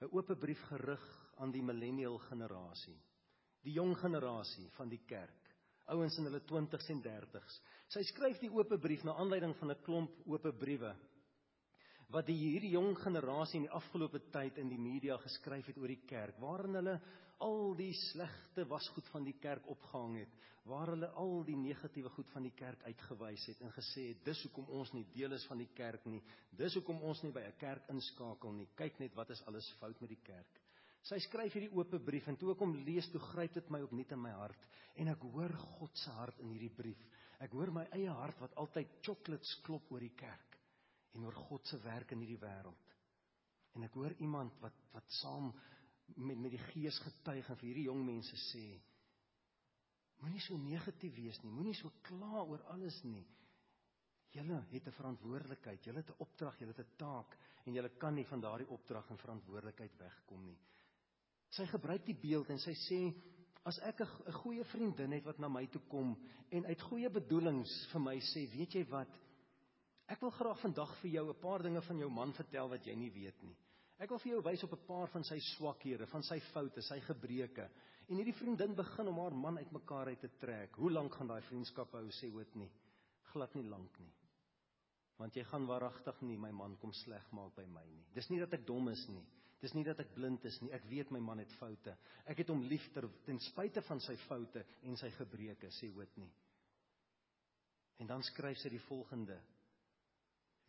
'n 0.00 0.08
oop 0.16 0.32
brief 0.40 0.60
gerig 0.70 1.02
aan 1.36 1.52
die 1.52 1.62
millennial 1.62 2.18
generasie, 2.30 2.96
die 3.60 3.74
jong 3.76 3.92
generasie 4.00 4.68
van 4.78 4.88
die 4.88 5.02
kerk, 5.06 5.50
ouens 5.92 6.16
in 6.18 6.28
hulle 6.28 6.40
20s 6.48 6.88
en 6.94 7.02
30s. 7.04 7.60
Sy 7.92 8.02
skryf 8.08 8.40
die 8.40 8.50
oop 8.50 8.72
brief 8.80 9.04
na 9.04 9.16
aanleiding 9.20 9.54
van 9.58 9.70
'n 9.70 9.82
klomp 9.84 10.20
oop 10.26 10.46
briewe 10.58 10.94
wat 12.10 12.26
die 12.26 12.34
hierdie 12.34 12.72
jong 12.74 12.96
generasie 12.98 13.60
in 13.60 13.66
die 13.68 13.76
afgelope 13.76 14.18
tyd 14.34 14.58
in 14.58 14.68
die 14.68 14.78
media 14.78 15.16
geskryf 15.22 15.66
het 15.66 15.78
oor 15.78 15.92
die 15.92 16.06
kerk, 16.06 16.40
waarin 16.42 16.74
hulle 16.74 17.00
al 17.44 17.74
die 17.78 17.92
slegte 17.96 18.66
wasgoed 18.68 19.08
van 19.12 19.24
die 19.24 19.36
kerk 19.40 19.66
opgehang 19.72 20.18
het, 20.20 20.32
waar 20.68 20.92
hulle 20.92 21.08
al 21.18 21.42
die 21.48 21.56
negatiewe 21.56 22.10
goed 22.14 22.28
van 22.34 22.44
die 22.44 22.54
kerk 22.56 22.82
uitgewys 22.84 23.46
het 23.48 23.62
en 23.64 23.72
gesê 23.74 24.10
het 24.10 24.24
dis 24.26 24.42
hoekom 24.44 24.68
ons 24.76 24.92
nie 24.92 25.06
deel 25.14 25.32
is 25.32 25.46
van 25.48 25.62
die 25.62 25.70
kerk 25.76 26.04
nie, 26.06 26.20
dis 26.56 26.76
hoekom 26.76 27.00
ons 27.08 27.22
nie 27.24 27.32
by 27.32 27.40
'n 27.48 27.56
kerk 27.58 27.88
inskakel 27.88 28.52
nie. 28.52 28.68
Kyk 28.76 29.00
net 29.00 29.16
wat 29.16 29.30
is 29.30 29.42
alles 29.46 29.70
fout 29.80 30.00
met 30.00 30.10
die 30.10 30.22
kerk. 30.22 30.60
Sy 31.02 31.18
skryf 31.18 31.54
hierdie 31.54 31.72
oop 31.72 31.94
brief 32.04 32.28
en 32.28 32.36
toe 32.36 32.52
ek 32.52 32.58
hom 32.58 32.74
lees, 32.84 33.08
toe 33.08 33.20
gryp 33.20 33.54
dit 33.54 33.70
my 33.70 33.80
opnuut 33.80 34.12
in 34.12 34.22
my 34.22 34.30
hart 34.30 34.66
en 34.96 35.08
ek 35.08 35.22
hoor 35.32 35.52
God 35.52 35.96
se 35.96 36.10
hart 36.10 36.38
in 36.40 36.50
hierdie 36.50 36.76
brief. 36.76 37.00
Ek 37.40 37.52
hoor 37.52 37.70
my 37.70 37.86
eie 37.96 38.12
hart 38.12 38.40
wat 38.40 38.54
altyd 38.56 39.00
chocolates 39.02 39.54
klop 39.64 39.90
oor 39.90 40.00
die 40.00 40.14
kerk 40.14 40.58
en 41.14 41.24
oor 41.24 41.34
God 41.48 41.66
se 41.66 41.78
werk 41.84 42.12
in 42.12 42.20
hierdie 42.20 42.42
wêreld. 42.42 42.96
En 43.74 43.86
ek 43.86 43.94
hoor 43.94 44.12
iemand 44.18 44.60
wat 44.60 44.76
wat 44.92 45.08
saam 45.22 45.52
met 46.16 46.38
met 46.38 46.50
die 46.50 46.64
Gees 46.70 46.98
getuig 46.98 47.48
en 47.48 47.56
vir 47.56 47.68
hierdie 47.68 47.88
jong 47.88 48.04
mense 48.04 48.36
sê: 48.50 48.64
Moenie 50.20 50.40
so 50.44 50.56
negatief 50.56 51.14
wees 51.16 51.38
nie, 51.42 51.50
moenie 51.50 51.74
so 51.74 51.92
kla 52.02 52.42
oor 52.44 52.62
alles 52.74 52.98
nie. 53.04 53.26
Julle 54.30 54.60
het 54.70 54.86
'n 54.86 54.92
verantwoordelikheid, 54.92 55.84
julle 55.84 56.02
het 56.02 56.10
'n 56.10 56.22
opdrag, 56.22 56.58
julle 56.58 56.72
het 56.76 56.86
'n 56.86 56.96
taak 56.96 57.38
en 57.64 57.72
julle 57.72 57.88
kan 57.98 58.14
nie 58.14 58.24
van 58.24 58.40
daardie 58.40 58.68
opdrag 58.68 59.10
en 59.10 59.18
verantwoordelikheid 59.18 59.96
wegkom 59.98 60.44
nie. 60.46 60.58
Sy 61.50 61.66
gebruik 61.66 62.04
die 62.06 62.14
beeld 62.14 62.50
en 62.50 62.58
sy 62.58 62.74
sê 62.74 63.00
as 63.64 63.78
ek 63.78 64.00
'n 64.00 64.32
goeie 64.32 64.64
vriendin 64.64 65.12
het 65.12 65.24
wat 65.24 65.38
na 65.38 65.48
my 65.48 65.66
toe 65.66 65.82
kom 65.88 66.16
en 66.50 66.66
uit 66.66 66.82
goeie 66.82 67.10
bedoelings 67.10 67.86
vir 67.92 68.00
my 68.00 68.16
sê, 68.20 68.46
weet 68.50 68.74
jy 68.74 68.84
wat? 68.84 69.18
Ek 70.06 70.20
wil 70.20 70.30
graag 70.30 70.60
vandag 70.60 70.94
vir 71.00 71.10
jou 71.10 71.28
'n 71.30 71.40
paar 71.40 71.62
dinge 71.62 71.82
van 71.82 71.98
jou 71.98 72.10
man 72.10 72.32
vertel 72.32 72.68
wat 72.68 72.84
jy 72.84 72.94
nie 72.94 73.10
weet 73.10 73.42
nie. 73.42 73.56
Ek 74.00 74.08
wil 74.08 74.20
vir 74.22 74.30
jou 74.32 74.42
wys 74.46 74.62
op 74.64 74.72
'n 74.72 74.86
paar 74.86 75.10
van 75.12 75.24
sy 75.24 75.36
swakhede, 75.44 76.06
van 76.06 76.22
sy 76.22 76.38
foute, 76.52 76.82
sy 76.82 77.00
gebreke. 77.04 77.68
En 78.08 78.16
hierdie 78.16 78.34
vriendin 78.34 78.74
begin 78.74 79.08
om 79.08 79.18
haar 79.18 79.34
man 79.34 79.58
uitmekaar 79.58 80.06
uit 80.06 80.20
te 80.20 80.30
trek. 80.40 80.74
Hoe 80.74 80.90
lank 80.90 81.14
gaan 81.14 81.28
daai 81.28 81.42
vriendskap 81.42 81.92
hou, 81.92 82.06
sê 82.10 82.30
Hoet 82.30 82.54
nie? 82.54 82.70
Glad 83.32 83.54
nie 83.54 83.68
lank 83.68 83.98
nie. 83.98 84.12
Want 85.18 85.34
jy 85.34 85.44
gaan 85.44 85.66
waaragtig 85.66 86.22
nie 86.22 86.38
my 86.38 86.50
man 86.50 86.76
kom 86.80 86.92
sleg 86.92 87.30
maak 87.32 87.54
by 87.54 87.66
my 87.66 87.84
nie. 87.84 88.04
Dis 88.14 88.30
nie 88.30 88.40
dat 88.40 88.52
ek 88.52 88.66
dom 88.66 88.88
is 88.88 89.06
nie. 89.08 89.24
Dis 89.60 89.74
nie 89.74 89.84
dat 89.84 90.00
ek 90.00 90.14
blind 90.14 90.44
is 90.44 90.60
nie. 90.62 90.72
Ek 90.72 90.84
weet 90.88 91.10
my 91.10 91.20
man 91.20 91.38
het 91.38 91.52
foute. 91.52 91.96
Ek 92.24 92.38
het 92.38 92.48
hom 92.48 92.62
lief 92.62 92.92
ter, 92.94 93.06
ten 93.26 93.38
spyte 93.38 93.82
van 93.82 94.00
sy 94.00 94.16
foute 94.16 94.64
en 94.82 94.96
sy 94.96 95.10
gebreke, 95.10 95.68
sê 95.68 95.92
Hoet 95.92 96.16
nie. 96.16 96.32
En 97.98 98.06
dan 98.06 98.22
skryf 98.22 98.58
sy 98.58 98.70
die 98.72 98.86
volgende 98.88 99.36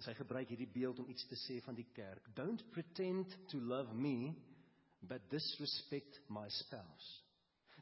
Sy 0.01 0.13
gebruik 0.17 0.49
hierdie 0.49 0.69
beeld 0.73 0.99
om 0.99 1.09
iets 1.13 1.27
te 1.29 1.37
sê 1.37 1.59
van 1.65 1.77
die 1.77 1.87
kerk. 1.93 2.25
Don't 2.35 2.63
pretend 2.73 3.35
to 3.51 3.59
love 3.59 3.93
me 3.93 4.33
but 5.01 5.29
disrespect 5.29 6.19
my 6.29 6.47
spouse. 6.49 7.09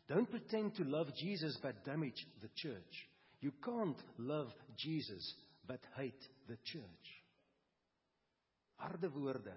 Don't 0.07 0.29
pretend 0.29 0.75
to 0.75 0.83
love 0.83 1.13
Jesus 1.15 1.57
but 1.61 1.83
damage 1.85 2.25
the 2.41 2.49
church. 2.55 3.07
You 3.39 3.51
can't 3.63 4.01
love 4.17 4.51
Jesus 4.75 5.35
but 5.67 5.79
hate 5.95 6.27
the 6.47 6.57
church. 6.63 7.09
Harde 8.75 9.11
woorde. 9.11 9.55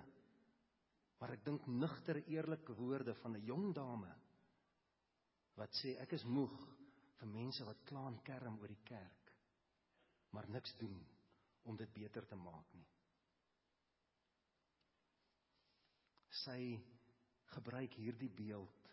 Maar 1.19 1.37
ek 1.37 1.45
dink 1.47 1.67
nugter 1.71 2.19
eerlike 2.27 2.75
woorde 2.75 3.15
van 3.23 3.37
'n 3.39 3.47
jong 3.47 3.75
dame 3.75 4.11
wat 5.55 5.75
sê 5.83 5.97
ek 6.03 6.13
is 6.17 6.25
moeg 6.25 6.55
vir 7.21 7.29
mense 7.29 7.65
wat 7.65 7.85
kla 7.87 8.07
en 8.09 8.21
kerm 8.27 8.59
oor 8.61 8.73
die 8.73 8.85
kerk 8.89 9.33
maar 10.35 10.49
niks 10.51 10.73
doen 10.81 10.95
nie 10.97 11.22
om 11.63 11.77
dit 11.77 11.93
beter 11.93 12.27
te 12.27 12.39
maak 12.39 12.73
nie. 12.75 12.89
Sy 16.43 16.61
gebruik 17.55 17.95
hierdie 18.01 18.31
beeld. 18.37 18.91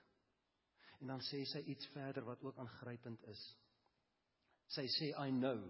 En 0.99 1.13
dan 1.13 1.23
sê 1.23 1.45
sy 1.47 1.63
iets 1.71 1.87
verder 1.95 2.25
wat 2.27 2.43
ook 2.43 2.57
aangrypend 2.59 3.23
is. 3.31 3.43
Sy 4.75 4.85
sê 4.99 5.13
I 5.15 5.31
know 5.31 5.63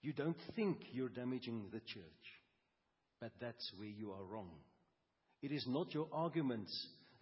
you 0.00 0.14
don't 0.14 0.38
think 0.54 0.86
you're 0.94 1.12
damaging 1.12 1.70
the 1.72 1.80
church 1.80 2.34
but 3.20 3.32
that's 3.40 3.72
where 3.76 3.88
you 3.88 4.12
are 4.12 4.24
wrong. 4.24 4.50
It 5.42 5.52
is 5.52 5.66
not 5.66 5.92
your 5.92 6.08
arguments 6.12 6.72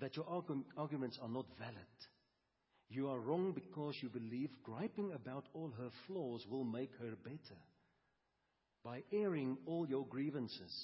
that 0.00 0.16
your 0.16 0.26
arguments 0.76 1.18
are 1.22 1.28
not 1.28 1.46
valid. 1.58 1.96
You 2.88 3.08
are 3.08 3.18
wrong 3.18 3.52
because 3.52 3.96
you 4.00 4.08
believe 4.08 4.50
griping 4.62 5.12
about 5.12 5.46
all 5.54 5.72
her 5.78 5.90
flaws 6.06 6.44
will 6.50 6.64
make 6.64 6.90
her 7.00 7.16
better. 7.24 7.60
By 8.86 9.02
airing 9.10 9.56
all 9.66 9.88
your 9.88 10.06
grievances, 10.06 10.74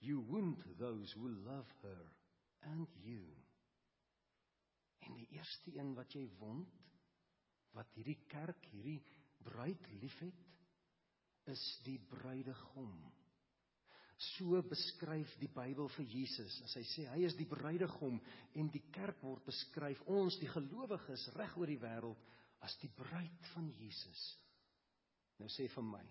you 0.00 0.20
wound 0.28 0.58
those 0.78 1.14
who 1.16 1.28
love 1.48 1.64
her 1.82 2.02
and 2.74 2.86
you. 3.02 3.24
En 5.06 5.14
die 5.16 5.28
eerste 5.38 5.72
een 5.78 5.94
wat 5.96 6.12
jy 6.12 6.26
wond, 6.40 6.68
wat 7.72 7.88
hierdie 7.96 8.18
kerk, 8.28 8.68
hierdie 8.68 9.00
bruid 9.46 9.88
liefhet, 10.02 10.42
is 11.48 11.62
die 11.86 11.96
bruidegom. 12.10 12.92
So 14.34 14.60
beskryf 14.68 15.32
die 15.40 15.50
Bybel 15.52 15.88
vir 15.96 16.08
Jesus. 16.10 16.58
As 16.68 16.76
hy 16.76 16.84
sê 16.88 17.06
hy 17.14 17.22
is 17.28 17.36
die 17.38 17.48
bruidegom 17.48 18.20
en 18.60 18.70
die 18.72 18.84
kerk 18.92 19.24
word 19.24 19.44
beskryf 19.48 20.02
ons 20.12 20.36
die 20.42 20.52
gelowiges 20.52 21.30
reg 21.36 21.56
oor 21.56 21.72
die 21.72 21.80
wêreld 21.80 22.28
as 22.66 22.76
die 22.82 22.92
bruid 22.96 23.50
van 23.54 23.72
Jesus. 23.78 24.22
Nou 25.40 25.48
sê 25.52 25.68
vir 25.68 25.84
my, 25.84 26.04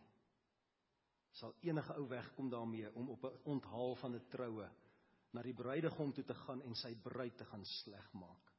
sal 1.35 1.55
enige 1.67 1.93
ou 1.99 2.07
wegkom 2.07 2.49
daarmee 2.49 2.91
om 2.95 3.09
op 3.09 3.25
'n 3.25 3.39
onthaal 3.43 3.95
van 3.95 4.15
'n 4.15 4.27
troue 4.29 4.69
na 5.31 5.41
die 5.41 5.53
bruidegom 5.53 6.13
toe 6.13 6.23
te 6.23 6.33
gaan 6.33 6.61
en 6.61 6.75
sy 6.75 6.95
bruid 6.95 7.37
te 7.37 7.45
gaan 7.45 7.65
slegmaak. 7.65 8.53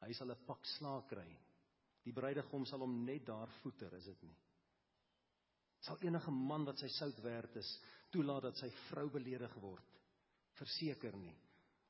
Hy 0.00 0.12
sal 0.12 0.30
'n 0.30 0.44
pak 0.46 0.64
slaag 0.64 1.06
kry. 1.06 1.38
Die 2.02 2.12
bruidegom 2.12 2.64
sal 2.64 2.78
hom 2.78 3.04
net 3.04 3.26
daar 3.26 3.48
voeter, 3.62 3.94
is 3.94 4.04
dit 4.04 4.22
nie? 4.22 4.36
Sal 5.80 5.98
enige 6.00 6.30
man 6.30 6.64
wat 6.64 6.78
sy 6.78 6.88
sout 6.88 7.20
werd 7.22 7.56
is, 7.56 7.80
toelaat 8.10 8.42
dat 8.42 8.56
sy 8.56 8.70
vrou 8.70 9.08
beledig 9.10 9.54
word? 9.54 9.98
Verseker 10.52 11.16
nie. 11.16 11.34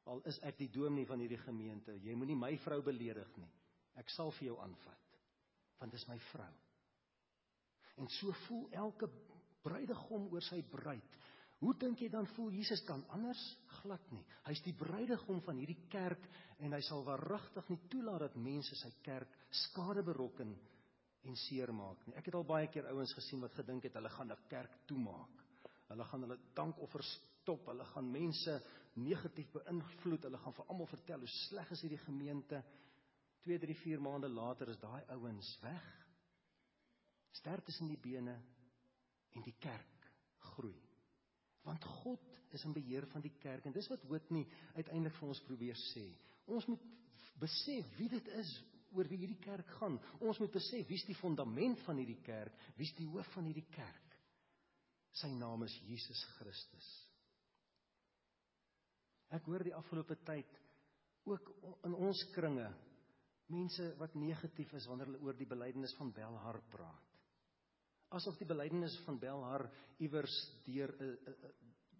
Al 0.04 0.22
is 0.26 0.38
ek 0.42 0.58
die 0.58 0.68
dominee 0.68 1.06
van 1.06 1.20
hierdie 1.20 1.40
gemeente, 1.44 1.92
jy 1.92 2.14
moenie 2.14 2.36
my 2.36 2.56
vrou 2.64 2.80
beledig 2.82 3.36
nie. 3.36 3.50
Ek 3.94 4.08
sal 4.10 4.32
vir 4.38 4.46
jou 4.46 4.58
aanvat, 4.64 5.18
want 5.78 5.92
dit 5.92 6.00
is 6.00 6.08
my 6.08 6.18
vrou. 6.18 6.52
En 7.96 8.08
so 8.08 8.32
voel 8.46 8.68
elke 8.70 9.08
bruidegom 9.62 10.28
oor 10.32 10.44
sy 10.46 10.62
bruid. 10.70 11.18
Hoe 11.62 11.74
dink 11.78 12.00
jy 12.02 12.08
dan 12.10 12.26
voel 12.34 12.50
Jesus 12.56 12.82
dan 12.88 13.04
anders? 13.14 13.40
Glad 13.78 14.08
nie. 14.10 14.24
Hy's 14.48 14.62
die 14.64 14.74
bruidegom 14.74 15.38
van 15.46 15.60
hierdie 15.62 15.84
kerk 15.92 16.24
en 16.58 16.74
hy 16.74 16.80
sal 16.82 17.04
waaragtig 17.06 17.68
nie 17.70 17.78
toelaat 17.92 18.26
dat 18.26 18.38
mense 18.40 18.74
sy 18.80 18.90
kerk 19.06 19.30
skade 19.68 20.02
berokken 20.02 20.56
en 21.22 21.38
seermaak 21.38 22.02
nie. 22.06 22.16
Ek 22.18 22.26
het 22.26 22.34
al 22.34 22.46
baie 22.48 22.66
keer 22.72 22.88
ouens 22.90 23.14
gesien 23.14 23.42
wat 23.44 23.54
gedink 23.54 23.86
het 23.86 23.94
hulle 23.94 24.10
gaan 24.10 24.32
'n 24.32 24.48
kerk 24.50 24.74
toemaak. 24.90 25.44
Hulle 25.88 26.04
gaan 26.04 26.22
hulle 26.26 26.38
dankoffers 26.54 27.12
stop, 27.42 27.66
hulle 27.66 27.84
gaan 27.84 28.10
mense 28.10 28.60
negatief 28.94 29.50
beïnvloed, 29.52 30.24
hulle 30.24 30.38
gaan 30.38 30.54
vir 30.56 30.68
almal 30.68 30.86
vertel 30.86 31.20
hoe 31.24 31.28
sleg 31.28 31.70
is 31.70 31.82
hierdie 31.82 32.04
gemeente. 32.06 32.62
2, 33.42 33.58
3, 33.58 33.74
4 33.74 34.00
maande 34.00 34.28
later 34.28 34.68
is 34.68 34.78
daai 34.78 35.02
ouens 35.14 35.58
weg. 35.62 35.86
Sterktes 37.32 37.80
in 37.80 37.88
die 37.88 38.00
bene, 38.00 38.36
en 39.36 39.44
die 39.46 39.56
kerk 39.60 40.08
groei. 40.52 40.78
Want 41.62 41.84
God 42.02 42.24
is 42.52 42.64
in 42.66 42.74
beheer 42.74 43.06
van 43.12 43.22
die 43.24 43.34
kerk 43.42 43.66
en 43.66 43.74
dis 43.74 43.88
wat 43.90 44.04
Whitney 44.10 44.44
uiteindelik 44.74 45.14
vir 45.18 45.30
ons 45.30 45.42
probeer 45.46 45.78
sê. 45.92 46.04
Ons 46.50 46.66
moet 46.70 46.82
besef 47.40 47.88
wie 47.98 48.10
dit 48.12 48.30
is 48.40 48.50
oor 48.92 49.08
wie 49.08 49.22
hierdie 49.22 49.40
kerk 49.40 49.68
gaan. 49.78 49.96
Ons 50.20 50.40
moet 50.42 50.52
besef 50.52 50.88
wie's 50.90 51.06
die 51.08 51.16
fundament 51.16 51.80
van 51.86 52.00
hierdie 52.02 52.20
kerk, 52.26 52.56
wie's 52.76 52.92
die 52.98 53.08
hoof 53.08 53.28
van 53.36 53.48
hierdie 53.48 53.68
kerk. 53.72 54.18
Sy 55.16 55.30
naam 55.36 55.64
is 55.64 55.74
Jesus 55.86 56.20
Christus. 56.36 56.88
Ek 59.32 59.46
hoor 59.48 59.64
die 59.64 59.76
afgelope 59.76 60.18
tyd 60.26 60.58
ook 61.28 61.48
in 61.86 61.94
ons 61.94 62.20
kringe 62.34 62.66
mense 63.52 63.86
wat 64.00 64.16
negatief 64.18 64.72
is 64.76 64.88
wanneer 64.90 65.12
hulle 65.12 65.22
oor 65.24 65.38
die 65.38 65.48
belydenis 65.48 65.94
van 65.98 66.12
Belhar 66.16 66.58
praat 66.72 67.11
asof 68.16 68.38
die 68.38 68.48
belydenis 68.48 68.96
van 69.06 69.18
Belhar 69.18 69.66
iewers 70.04 70.34
deur 70.66 70.92
'n 71.00 71.18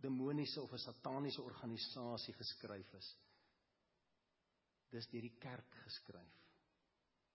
demoniese 0.02 0.62
of 0.62 0.72
'n 0.72 0.78
sataniese 0.78 1.42
organisasie 1.42 2.34
geskryf 2.34 2.94
is. 2.94 3.16
Dis 4.90 5.08
deur 5.08 5.22
die 5.22 5.38
kerk 5.38 5.74
geskryf. 5.84 6.38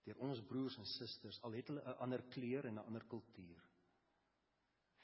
Deur 0.04 0.18
ons 0.18 0.40
broers 0.48 0.76
en 0.78 0.86
susters, 0.86 1.40
al 1.42 1.52
het 1.52 1.66
hulle 1.68 1.82
'n 1.82 1.98
ander 2.04 2.22
kleur 2.30 2.66
en 2.66 2.74
'n 2.74 2.86
ander 2.86 3.04
kultuur. 3.04 3.64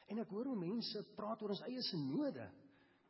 En 0.07 0.19
ek 0.19 0.29
hoor 0.29 0.45
hoe 0.45 0.57
mense 0.57 1.03
praat 1.17 1.43
oor 1.43 1.51
ons 1.51 1.65
eie 1.67 1.83
sinode 1.83 2.51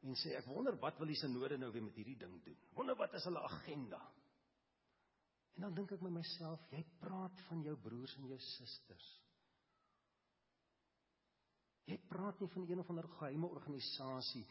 en 0.03 0.15
sê 0.15 0.37
ek 0.37 0.47
wonder 0.47 0.77
wat 0.77 0.99
wil 0.99 1.07
die 1.07 1.19
sinode 1.19 1.59
nou 1.59 1.73
weer 1.73 1.83
met 1.83 1.95
hierdie 1.95 2.19
ding 2.19 2.45
doen? 2.45 2.59
Wonder 2.75 2.97
wat 2.97 3.15
is 3.15 3.25
hulle 3.25 3.41
agenda? 3.41 4.01
En 5.55 5.63
dan 5.63 5.75
dink 5.75 5.93
ek 5.93 6.01
met 6.01 6.13
myself, 6.13 6.61
jy 6.71 6.85
praat 6.99 7.41
van 7.49 7.63
jou 7.63 7.77
broers 7.77 8.17
en 8.17 8.27
jou 8.27 8.39
susters. 8.39 9.24
Jy 11.91 11.99
praat 12.09 12.41
nie 12.41 12.49
van 12.49 12.69
een 12.69 12.81
of 12.81 12.91
ander 12.93 13.09
geheime 13.19 13.51
organisasie 13.53 14.45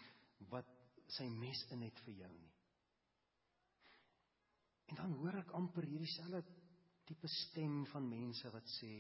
wat 0.52 0.70
sy 1.16 1.26
mes 1.30 1.64
in 1.74 1.82
het 1.86 2.00
vir 2.06 2.20
jou 2.24 2.32
nie. 2.34 2.52
En 4.92 5.00
dan 5.00 5.16
hoor 5.18 5.40
ek 5.40 5.54
amper 5.58 5.88
hierdie 5.90 6.12
selfde 6.14 6.44
tipe 7.08 7.28
stem 7.28 7.84
van 7.92 8.06
mense 8.08 8.50
wat 8.54 8.68
sê 8.78 8.94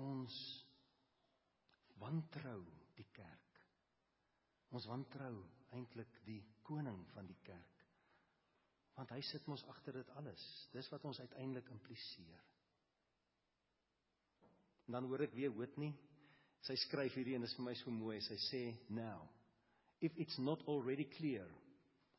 ons 0.00 0.38
wantrou 2.02 2.60
die 2.98 3.06
kerk. 3.14 3.60
Ons 4.74 4.88
wantrou 4.90 5.36
eintlik 5.74 6.18
die 6.26 6.40
koning 6.66 6.98
van 7.14 7.28
die 7.30 7.38
kerk. 7.46 7.84
Want 8.94 9.10
hy 9.14 9.20
sit 9.26 9.46
mos 9.50 9.64
agter 9.70 10.00
dit 10.00 10.10
alles. 10.18 10.42
Dis 10.74 10.90
wat 10.92 11.04
ons 11.06 11.20
uiteindelik 11.22 11.70
impliseer. 11.74 12.42
En 14.86 14.98
dan 14.98 15.08
hoor 15.08 15.24
ek 15.26 15.34
weer 15.34 15.54
Whitney. 15.54 15.94
Sy 16.64 16.76
skryf 16.86 17.16
hierdie 17.18 17.36
en 17.36 17.44
dit 17.44 17.50
is 17.50 17.56
vir 17.58 17.66
my 17.66 17.74
so 17.76 17.92
mooi. 17.92 18.20
Sy 18.24 18.38
sê 18.48 18.62
now 18.88 19.28
if 20.00 20.12
it's 20.16 20.38
not 20.38 20.60
already 20.68 21.04
clear 21.16 21.44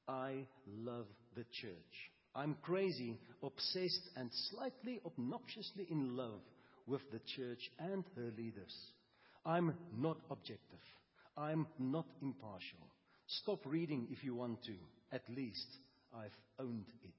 I 0.08 0.46
love 0.66 1.08
the 1.36 1.46
church. 1.62 1.96
I'm 2.36 2.56
crazy, 2.62 3.18
obsessed 3.42 4.10
and 4.18 4.30
slightly 4.50 5.00
obnoxiously 5.06 5.88
in 5.90 6.16
love 6.16 6.42
with 6.86 7.02
the 7.12 7.22
church 7.36 7.72
and 7.80 8.04
her 8.16 8.32
leaders. 8.38 8.76
I'm 9.46 9.74
not 9.98 10.18
objective. 10.30 10.84
I'm 11.38 11.66
not 11.80 12.06
impartial. 12.22 12.86
Stop 13.28 13.66
reading 13.66 14.08
if 14.12 14.24
you 14.24 14.36
want 14.36 14.64
to. 14.66 14.76
At 15.12 15.24
least 15.30 15.68
I've 16.14 16.38
owned 16.60 16.86
it. 17.04 17.14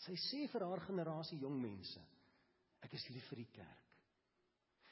Sy 0.00 0.16
sê 0.16 0.46
vir 0.48 0.64
haar 0.64 0.80
generasie 0.86 1.38
jong 1.42 1.58
mense, 1.60 2.00
ek 2.84 2.94
is 2.96 3.04
lief 3.12 3.26
vir 3.28 3.42
die 3.42 3.50
kerk. 3.52 3.89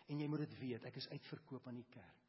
En 0.09 0.21
jy 0.21 0.29
moet 0.31 0.47
dit 0.47 0.57
weet, 0.63 0.87
ek 0.89 0.97
is 1.01 1.11
uitverkoop 1.13 1.67
aan 1.69 1.81
die 1.81 1.91
kerk. 1.93 2.25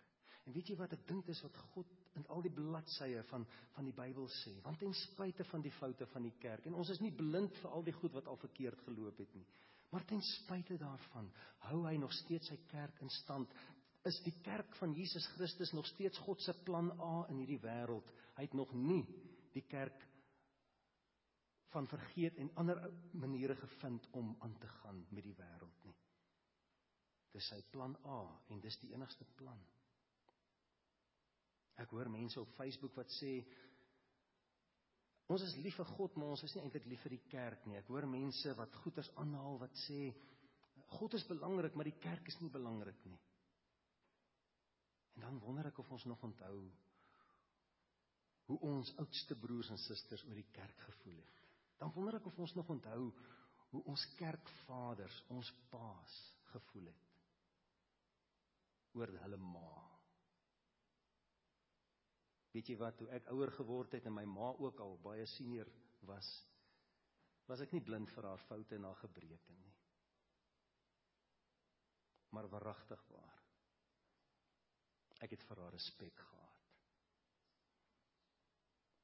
En 0.47 0.55
weet 0.55 0.71
jy 0.71 0.75
wat 0.79 0.93
ek 0.95 1.03
dink 1.07 1.27
is 1.29 1.41
wat 1.45 1.57
God 1.75 1.89
in 2.17 2.23
al 2.33 2.41
die 2.41 2.53
bladsye 2.53 3.21
van 3.29 3.43
van 3.75 3.87
die 3.87 3.93
Bybel 3.95 4.27
sê, 4.39 4.55
want 4.65 4.79
ten 4.81 4.95
spyte 4.97 5.45
van 5.51 5.61
die 5.61 5.73
foute 5.77 6.07
van 6.09 6.25
die 6.25 6.33
kerk 6.41 6.65
en 6.65 6.77
ons 6.79 6.89
is 6.89 7.01
nie 7.03 7.13
blind 7.15 7.53
vir 7.61 7.75
al 7.75 7.85
die 7.85 7.93
goed 7.95 8.15
wat 8.17 8.27
al 8.27 8.39
verkeerd 8.41 8.81
geloop 8.87 9.21
het 9.21 9.35
nie. 9.37 9.45
Maar 9.93 10.05
ten 10.09 10.21
spyte 10.25 10.77
daarvan 10.81 11.29
hou 11.67 11.83
hy 11.85 11.95
nog 12.01 12.13
steeds 12.17 12.49
sy 12.51 12.57
kerk 12.71 12.99
in 13.05 13.13
stand. 13.13 13.53
Is 14.09 14.19
die 14.25 14.35
kerk 14.45 14.75
van 14.79 14.93
Jesus 14.97 15.27
Christus 15.35 15.73
nog 15.77 15.87
steeds 15.89 16.17
God 16.25 16.41
se 16.41 16.53
plan 16.65 16.91
A 16.97 17.27
in 17.29 17.41
hierdie 17.43 17.61
wêreld? 17.63 18.09
Hy 18.37 18.47
het 18.47 18.57
nog 18.57 18.73
nie 18.73 19.03
die 19.53 19.65
kerk 19.69 20.05
van 21.73 21.87
vergeet 21.87 22.37
en 22.41 22.53
ander 22.57 22.81
maniere 23.13 23.55
gevind 23.55 24.07
om 24.17 24.35
aan 24.39 24.57
te 24.57 24.69
gaan 24.81 25.05
met 25.09 25.25
die 25.25 25.37
wêreld 25.37 25.85
nie. 25.85 25.97
Dis 27.33 27.49
sy 27.51 27.59
plan 27.73 27.93
A 28.09 28.19
en 28.53 28.61
dis 28.63 28.77
die 28.81 28.93
enigste 28.95 29.25
plan. 29.37 29.59
Ek 31.79 31.93
hoor 31.93 32.09
mense 32.11 32.39
op 32.41 32.55
Facebook 32.57 32.97
wat 32.99 33.11
sê 33.19 33.37
ons 35.29 35.43
is 35.45 35.55
lief 35.61 35.77
vir 35.77 35.91
God, 35.93 36.17
maar 36.17 36.33
ons 36.33 36.43
is 36.47 36.55
nie 36.55 36.63
eintlik 36.65 36.87
lief 36.89 37.03
vir 37.05 37.15
die 37.15 37.27
kerk 37.29 37.67
nie. 37.69 37.77
Ek 37.77 37.89
hoor 37.93 38.07
mense 38.09 38.53
wat 38.57 38.75
goeters 38.81 39.11
aanhaal 39.21 39.59
wat 39.61 39.77
sê 39.85 40.09
God 40.97 41.13
is 41.13 41.27
belangrik, 41.29 41.75
maar 41.77 41.85
die 41.85 41.99
kerk 42.01 42.31
is 42.31 42.39
nie 42.41 42.49
belangrik 42.49 43.03
nie. 43.05 43.19
En 45.15 45.27
dan 45.27 45.37
wonder 45.43 45.69
ek 45.69 45.81
of 45.83 45.91
ons 45.93 46.07
nog 46.09 46.23
onthou 46.25 46.55
hoe 48.49 48.57
ons 48.65 48.89
oudste 49.03 49.37
broers 49.37 49.69
en 49.69 49.77
susters 49.77 50.23
oor 50.25 50.39
die 50.39 50.49
kerk 50.55 50.81
gevoel 50.87 51.19
het. 51.21 51.43
Dan 51.77 51.93
wonder 51.93 52.17
ek 52.17 52.31
of 52.31 52.39
ons 52.41 52.55
nog 52.57 52.71
onthou 52.73 53.11
hoe 53.69 53.83
ons 53.93 54.07
kerkvaders, 54.17 55.19
ons 55.29 55.53
paas 55.69 56.17
gevoel 56.49 56.89
het 56.89 57.08
oor 58.97 59.11
hulle 59.23 59.37
ma. 59.37 59.69
Weet 62.53 62.71
jy 62.71 62.77
wat, 62.81 62.97
toe 62.97 63.09
ek 63.13 63.27
ouer 63.33 63.51
geword 63.53 63.93
het 63.97 64.07
en 64.09 64.15
my 64.15 64.25
ma 64.25 64.53
ook 64.57 64.79
al 64.81 64.97
baie 65.03 65.25
senior 65.29 65.69
was, 66.09 66.29
was 67.49 67.61
ek 67.65 67.75
nie 67.75 67.83
blind 67.85 68.09
vir 68.13 68.25
haar 68.29 68.41
foute 68.47 68.77
en 68.77 68.87
haar 68.89 68.97
gebreke 69.03 69.57
nie. 69.57 69.75
Maar 72.33 72.49
waaragtig 72.49 73.05
waar. 73.09 73.37
Ek 75.25 75.33
het 75.35 75.45
vir 75.49 75.61
haar 75.63 75.73
respek 75.73 76.21
gehad. 76.29 76.65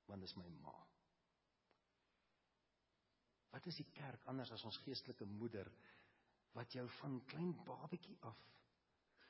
Want 0.06 0.22
dit 0.22 0.30
is 0.30 0.38
my 0.38 0.48
ma. 0.62 0.76
Wat 3.56 3.66
is 3.72 3.80
die 3.82 3.88
kerk 3.96 4.26
anders 4.30 4.52
as 4.54 4.66
ons 4.68 4.78
geestelike 4.84 5.26
moeder 5.26 5.70
wat 6.56 6.76
jou 6.76 6.86
van 7.00 7.18
klein 7.30 7.54
babetjie 7.66 8.18
af 8.30 8.42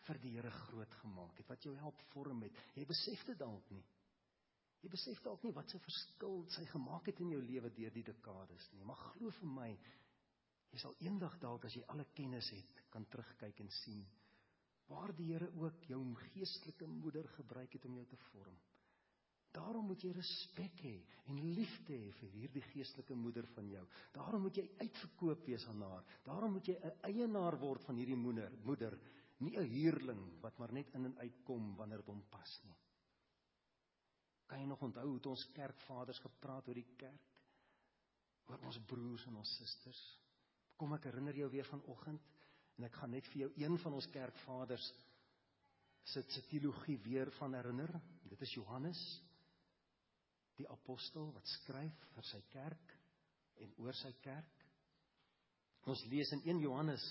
vir 0.08 0.20
die 0.22 0.34
Here 0.36 0.52
groot 0.52 0.98
gemaak 1.02 1.38
het, 1.38 1.48
wat 1.50 1.66
jou 1.66 1.76
help 1.80 2.02
vorm 2.14 2.44
het. 2.46 2.58
Jy 2.76 2.86
besef 2.86 3.26
dit 3.26 3.38
dalk 3.40 3.70
nie. 3.72 3.84
Jy 4.84 4.90
besef 4.94 5.22
dalk 5.26 5.44
nie 5.44 5.54
wat 5.54 5.74
'n 5.74 5.80
verskil 5.80 6.46
sy 6.50 6.66
gemaak 6.66 7.08
het 7.08 7.20
in 7.20 7.32
jou 7.32 7.42
lewe 7.42 7.70
deur 7.70 7.92
die 7.92 8.04
dekades 8.04 8.72
nie, 8.74 8.84
maar 8.84 9.02
glo 9.14 9.32
vir 9.32 9.48
my, 9.48 9.72
jy 10.72 10.78
sal 10.78 10.96
eendag 11.00 11.40
dalk 11.40 11.66
as 11.66 11.76
jy 11.76 11.84
alle 11.88 12.06
kennis 12.14 12.50
het, 12.52 12.84
kan 12.92 13.06
terugkyk 13.06 13.60
en 13.60 13.70
sien 13.70 14.06
waar 14.88 15.14
die 15.18 15.32
Here 15.34 15.50
ook 15.58 15.84
jou 15.90 16.02
geestelike 16.30 16.88
moeder 16.88 17.28
gebruik 17.38 17.74
het 17.74 17.86
om 17.86 17.96
jou 17.98 18.06
te 18.06 18.18
vorm. 18.30 18.58
Daarom 19.56 19.88
moet 19.88 20.04
jy 20.04 20.12
respek 20.12 20.82
hê 20.84 20.96
en 21.32 21.40
liefde 21.56 21.96
hê 21.96 22.12
vir 22.20 22.32
hierdie 22.34 22.64
geestelike 22.74 23.16
moeder 23.16 23.48
van 23.56 23.70
jou. 23.72 23.84
Daarom 24.14 24.44
moet 24.46 24.58
jy 24.60 24.66
uitverkoop 24.82 25.46
wees 25.48 25.66
aan 25.72 25.82
haar. 25.82 26.04
Daarom 26.26 26.58
moet 26.58 26.68
jy 26.68 26.76
'n 26.76 26.98
eienaar 27.10 27.58
word 27.60 27.84
van 27.84 27.96
hierdie 27.96 28.20
moeder, 28.20 28.52
moeder, 28.64 29.00
nie 29.44 29.58
'n 29.58 29.70
huurling 29.70 30.42
wat 30.42 30.58
maar 30.58 30.74
net 30.74 30.90
in 30.94 31.06
en 31.06 31.18
uit 31.18 31.44
kom 31.44 31.76
wanneer 31.76 31.98
dit 31.98 32.08
hom 32.08 32.24
pas 32.30 32.60
nie. 32.64 32.78
Kan 34.48 34.60
jy 34.60 34.66
nog 34.66 34.82
onthou 34.82 35.08
hoe 35.08 35.30
ons 35.30 35.52
kerkvaders 35.54 36.20
gepraat 36.20 36.68
oor 36.68 36.74
die 36.74 36.96
kerk? 36.98 37.32
Oor 38.48 38.62
ons 38.70 38.80
broers 38.86 39.26
en 39.26 39.36
ons 39.36 39.56
susters. 39.58 40.02
Kom 40.78 40.94
ek 40.94 41.04
herinner 41.04 41.36
jou 41.36 41.50
weer 41.50 41.66
vanoggend 41.66 42.22
en 42.78 42.84
ek 42.84 42.94
gaan 43.00 43.12
net 43.12 43.28
vir 43.28 43.42
jou 43.46 43.52
een 43.58 43.78
van 43.78 43.94
ons 43.94 44.08
kerkvaders 44.14 44.94
se 46.06 46.22
se 46.22 46.42
teologie 46.48 46.98
weer 46.98 47.32
van 47.40 47.54
herinner. 47.54 48.02
Dit 48.30 48.42
is 48.42 48.54
Johannes 48.54 49.02
die 50.56 50.68
apostel 50.70 51.32
wat 51.34 51.48
skryf 51.48 52.04
vir 52.14 52.28
sy 52.30 52.42
kerk 52.52 52.94
en 53.64 53.74
oor 53.84 53.98
sy 53.98 54.12
kerk. 54.22 54.66
Ons 55.90 56.04
lees 56.12 56.32
in 56.32 56.44
1 56.46 56.62
Johannes 56.64 57.04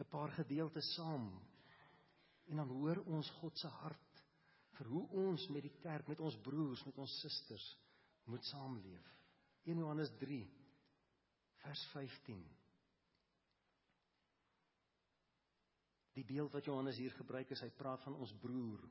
'n 0.00 0.08
paar 0.08 0.30
gedeeltes 0.32 0.94
saam. 0.94 1.28
En 2.48 2.56
dan 2.56 2.68
hoor 2.68 3.02
ons 3.04 3.30
God 3.40 3.58
se 3.58 3.66
hart 3.66 4.22
vir 4.78 4.86
hoe 4.86 5.06
ons 5.08 5.48
met 5.48 5.62
die 5.62 5.76
kerk, 5.82 6.08
met 6.08 6.20
ons 6.20 6.38
broers, 6.40 6.84
met 6.84 6.98
ons 6.98 7.18
susters 7.20 7.66
moet 8.24 8.44
saamleef. 8.44 9.10
1 9.68 9.78
Johannes 9.78 10.10
3 10.18 10.40
vers 11.60 11.84
15. 11.92 12.40
Die 16.16 16.24
beeld 16.24 16.52
wat 16.52 16.64
Johannes 16.64 16.96
hier 16.96 17.12
gebruik 17.14 17.52
is, 17.54 17.60
hy 17.60 17.70
praat 17.76 18.02
van 18.02 18.16
ons 18.16 18.32
broer. 18.42 18.82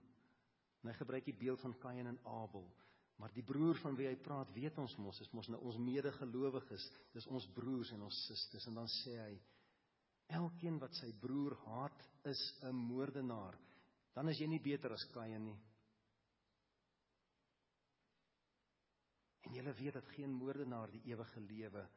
En 0.81 0.91
hy 0.91 0.95
gebruik 0.95 1.25
die 1.25 1.35
beeld 1.35 1.61
van 1.61 1.75
Kain 1.81 2.07
en 2.07 2.19
Abel. 2.23 2.69
Maar 3.19 3.33
die 3.35 3.43
broer 3.43 3.75
van 3.81 3.97
wie 3.99 4.07
hy 4.07 4.15
praat, 4.23 4.51
weet 4.55 4.77
ons 4.79 4.95
mos, 5.03 5.19
is 5.19 5.31
mos 5.35 5.49
nou 5.51 5.59
ons 5.67 5.79
medegelowiges, 5.83 6.85
dis 7.11 7.27
ons 7.27 7.49
broers 7.57 7.91
en 7.91 8.05
ons 8.07 8.19
susters 8.29 8.69
en 8.69 8.79
dan 8.79 8.87
sê 9.01 9.17
hy 9.19 9.33
elkeen 10.29 10.77
wat 10.81 10.93
sy 10.98 11.09
broer 11.21 11.55
haat 11.65 12.05
is 12.29 12.41
'n 12.63 12.75
moordenaar. 12.75 13.57
Dan 14.13 14.29
is 14.29 14.39
jy 14.39 14.48
nie 14.48 14.62
beter 14.62 14.91
as 14.93 15.05
Kain 15.13 15.45
nie. 15.45 15.59
En 19.41 19.53
julle 19.53 19.74
weet 19.74 19.93
dat 19.93 20.07
geen 20.15 20.31
moordenaar 20.31 20.91
die 20.91 21.01
ewige 21.12 21.39
lewe 21.39 21.88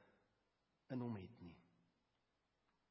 in 0.90 1.00
hom 1.00 1.16
het 1.16 1.40
nie. 1.40 1.56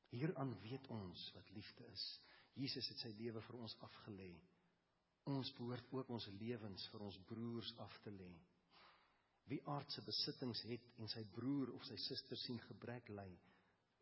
Hieraan 0.10 0.60
weet 0.62 0.88
ons 0.88 1.32
wat 1.36 1.50
liefde 1.50 1.88
is. 1.88 2.20
Jesus 2.54 2.88
het 2.92 2.98
sy 2.98 3.14
lewe 3.18 3.42
vir 3.42 3.58
ons 3.64 3.76
afgelê. 3.88 4.32
Ons 5.32 5.54
behoort 5.58 5.94
ook 5.94 6.10
ons 6.10 6.28
lewens 6.40 6.88
vir 6.92 7.06
ons 7.06 7.20
broers 7.30 7.74
af 7.78 8.00
te 8.04 8.12
lê. 8.12 8.32
Wie 9.48 9.62
aardse 9.66 10.02
besittings 10.06 10.62
het 10.70 10.86
en 10.98 11.10
sy 11.12 11.24
broer 11.36 11.72
of 11.74 11.86
sy 11.86 11.98
suster 11.98 12.38
sien 12.38 12.60
gebrek 12.68 13.10
ly, 13.10 13.30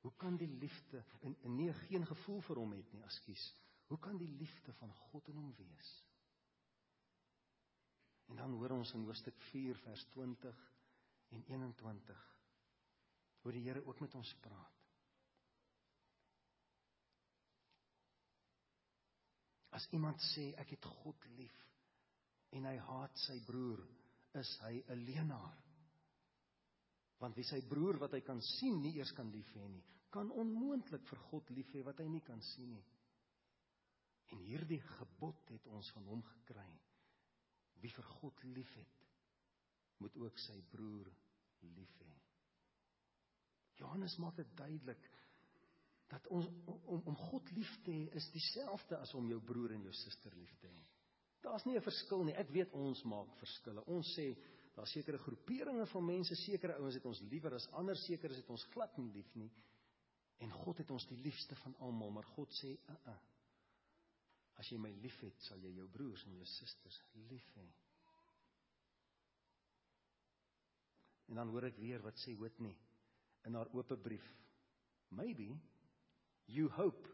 hoe 0.02 0.14
kan 0.18 0.38
die 0.38 0.48
liefde 0.48 1.04
en, 1.20 1.36
en 1.44 1.56
nie 1.56 1.74
geen 1.74 2.06
gevoel 2.06 2.42
vir 2.48 2.62
hom 2.62 2.72
het 2.78 2.94
nie, 2.94 3.04
askies. 3.04 3.44
Hoe 3.90 4.00
kan 4.00 4.18
die 4.18 4.30
liefde 4.40 4.74
van 4.80 4.94
God 5.10 5.28
in 5.28 5.40
hom 5.42 5.54
wees? 5.58 5.92
En 8.30 8.38
dan 8.38 8.54
hoor 8.54 8.78
ons 8.78 8.94
in 8.94 9.08
hoofstuk 9.08 9.40
4 9.50 9.78
vers 9.84 10.06
20 10.14 10.66
en 11.30 11.44
21 11.48 12.28
hoe 13.42 13.52
die 13.56 13.64
Here 13.64 13.86
ook 13.86 14.00
met 14.04 14.16
ons 14.16 14.34
praat. 14.44 14.76
As 19.70 19.86
iemand 19.96 20.22
sê 20.34 20.50
ek 20.60 20.74
het 20.76 20.86
God 21.02 21.26
lief, 21.38 21.56
en 22.58 22.66
hy 22.66 22.76
haat 22.84 23.22
sy 23.22 23.38
broer, 23.46 23.82
is 24.40 24.52
hy 24.66 24.84
'n 24.88 25.06
leenaar. 25.06 25.58
Want 27.20 27.36
wie 27.36 27.48
sy 27.48 27.60
broer 27.68 28.00
wat 28.00 28.16
hy 28.16 28.22
kan 28.26 28.40
sien 28.56 28.80
nie 28.82 28.96
eers 28.98 29.12
kan 29.16 29.30
lief 29.32 29.50
hê 29.56 29.66
nie, 29.68 29.84
kan 30.14 30.32
onmoontlik 30.32 31.06
vir 31.10 31.22
God 31.30 31.50
lief 31.54 31.74
hê 31.76 31.84
wat 31.86 32.00
hy 32.02 32.08
nie 32.10 32.24
kan 32.26 32.42
sien 32.54 32.72
nie. 32.74 32.86
En 34.34 34.42
hierdie 34.46 34.82
gebod 34.98 35.52
het 35.54 35.68
ons 35.68 35.90
van 35.96 36.08
hom 36.12 36.24
gekry. 36.24 36.70
Wie 37.82 37.92
vir 37.94 38.08
God 38.20 38.44
liefhet, 38.56 39.06
moet 40.00 40.16
ook 40.20 40.40
sy 40.40 40.58
broer 40.72 41.10
lief 41.76 41.96
hê. 42.04 42.12
Johannes 43.80 44.18
maak 44.20 44.36
dit 44.40 44.56
duidelik 44.60 45.10
dat 46.10 46.26
ons 46.34 46.48
om 46.66 47.04
om 47.12 47.18
God 47.30 47.52
lief 47.54 47.72
te 47.86 47.94
hê 47.94 48.08
is 48.18 48.30
dieselfde 48.34 48.98
as 48.98 49.14
om 49.16 49.28
jou 49.30 49.40
broer 49.46 49.76
en 49.76 49.86
jou 49.88 49.94
suster 49.94 50.36
lief 50.36 50.56
te 50.62 50.72
hê. 50.72 50.82
Daar's 51.44 51.66
nie 51.66 51.78
'n 51.78 51.82
verskil 51.82 52.24
nie. 52.24 52.36
Ek 52.36 52.50
weet 52.50 52.74
ons 52.74 53.04
maak 53.04 53.36
verskille. 53.40 53.86
Ons 53.86 54.08
sê 54.18 54.36
daar's 54.76 54.92
sekere 54.92 55.18
groeperinge 55.18 55.86
van 55.92 56.06
mense, 56.06 56.36
sekere 56.36 56.78
ouens 56.80 56.96
het 56.96 57.06
ons 57.06 57.22
liewer 57.32 57.54
as 57.58 57.68
ander, 57.80 57.98
sekere 57.98 58.36
dit 58.36 58.50
ons 58.50 58.68
glad 58.74 58.98
nie 58.98 59.12
lief 59.14 59.34
nie. 59.36 59.50
En 60.40 60.52
God 60.62 60.78
het 60.80 60.92
ons 60.92 61.08
die 61.10 61.20
liefste 61.20 61.56
van 61.64 61.76
almal, 61.84 62.12
maar 62.16 62.28
God 62.36 62.54
sê, 62.62 62.78
"Uh 62.88 62.96
uh. 63.12 63.18
As 64.60 64.70
jy 64.70 64.78
my 64.78 64.92
liefhet, 64.92 65.42
sal 65.42 65.60
jy 65.60 65.76
jou 65.76 65.88
broers 65.88 66.26
en 66.26 66.34
jou 66.36 66.46
susters 66.46 67.02
lief 67.14 67.54
hê." 67.56 67.68
En 71.28 71.36
dan 71.36 71.50
hoor 71.50 71.64
ek 71.64 71.78
weer 71.78 72.02
wat 72.02 72.18
sê 72.18 72.36
Whitney 72.38 72.76
in 73.46 73.54
haar 73.54 73.70
oop 73.74 73.94
brief. 74.04 74.26
Maybe 75.10 75.60
you 76.46 76.70
hope 76.70 77.08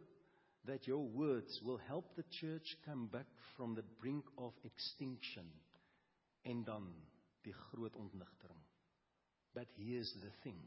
that 0.66 0.88
your 0.88 1.04
words 1.04 1.62
will 1.62 1.78
help 1.78 2.16
the 2.16 2.26
church 2.40 2.78
come 2.86 3.08
back 3.08 3.28
from 3.56 3.76
the 3.76 3.84
brink 4.00 4.26
of 4.38 4.54
extinction. 4.64 5.52
En 6.42 6.64
dan 6.64 6.94
die 7.46 7.56
groot 7.70 7.96
ontnigtering. 7.96 8.64
But 9.54 9.68
here's 9.78 10.12
the 10.22 10.32
thing. 10.44 10.60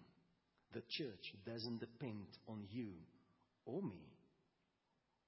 The 0.72 0.82
church 0.88 1.34
doesn't 1.44 1.80
depend 1.80 2.26
on 2.46 2.64
you 2.70 2.92
or 3.64 3.82
me. 3.82 4.04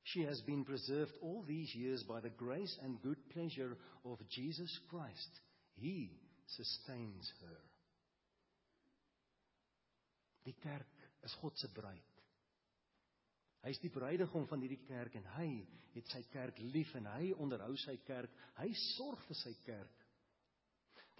She 0.04 0.22
has 0.22 0.40
been 0.40 0.64
preserved 0.64 1.12
all 1.22 1.44
these 1.46 1.74
years 1.74 2.02
by 2.02 2.20
the 2.20 2.30
grace 2.30 2.76
and 2.82 3.02
good 3.02 3.18
pleasure 3.32 3.76
of 4.04 4.18
Jesus 4.28 4.78
Christ. 4.88 5.30
He 5.76 6.10
sustains 6.46 7.30
her. 7.42 7.58
Die 10.44 10.56
kerk 10.62 10.88
is 11.22 11.36
God 11.42 11.56
se 11.58 11.68
bruid. 11.68 12.16
Hy 13.60 13.74
is 13.74 13.80
die 13.82 13.92
bruidegom 13.92 14.46
van 14.48 14.62
hierdie 14.64 14.80
kerk 14.88 15.18
en 15.20 15.26
hy 15.36 15.48
het 15.92 16.08
sy 16.08 16.22
kerk 16.32 16.58
lief 16.72 16.94
en 16.96 17.08
hy 17.12 17.32
onderhou 17.36 17.74
sy 17.82 17.98
kerk. 18.06 18.32
Hy 18.56 18.70
sorg 18.96 19.20
vir 19.28 19.38
sy 19.42 19.52
kerk. 19.66 19.99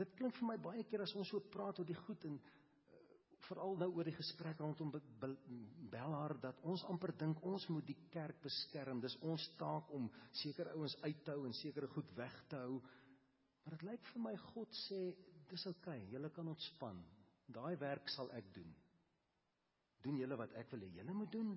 Dit 0.01 0.17
klink 0.19 0.37
vir 0.39 0.49
my 0.49 0.57
baie 0.65 0.85
keer 0.89 1.05
as 1.05 1.15
ons 1.19 1.29
so 1.33 1.43
praat 1.53 1.79
oor 1.81 1.89
die 1.89 1.99
goed 1.99 2.25
en 2.29 2.39
uh, 2.41 3.01
veral 3.49 3.77
nou 3.83 3.91
oor 3.99 4.09
die 4.09 4.17
gesprek 4.17 4.61
rondom 4.63 4.93
Belhar 5.21 6.37
dat 6.43 6.61
ons 6.73 6.85
amper 6.93 7.13
dink 7.21 7.45
ons 7.47 7.69
moet 7.73 7.87
die 7.87 7.99
kerk 8.15 8.41
beskerm. 8.45 9.03
Dis 9.05 9.19
ons 9.21 9.49
taak 9.61 9.93
om 9.97 10.11
sekere 10.43 10.77
ouens 10.77 10.97
uit 11.05 11.25
te 11.25 11.37
hou 11.37 11.47
en 11.49 11.57
sekere 11.61 11.91
goed 11.95 12.15
weg 12.19 12.37
te 12.53 12.61
hou. 12.65 12.79
Maar 13.65 13.77
dit 13.77 13.89
lyk 13.91 14.13
vir 14.15 14.25
my 14.29 14.37
God 14.51 14.79
sê 14.87 15.01
dis 15.51 15.67
oukei, 15.67 15.99
okay, 15.99 16.13
julle 16.15 16.31
kan 16.33 16.49
ontspan. 16.49 17.03
Daai 17.51 17.75
werk 17.81 18.09
sal 18.15 18.31
ek 18.39 18.55
doen 18.55 18.71
doen 20.05 20.17
julle 20.21 20.39
wat 20.41 20.55
ek 20.61 20.73
wil 20.75 20.85
hê 20.87 20.91
julle 20.97 21.15
moet 21.17 21.33
doen, 21.35 21.55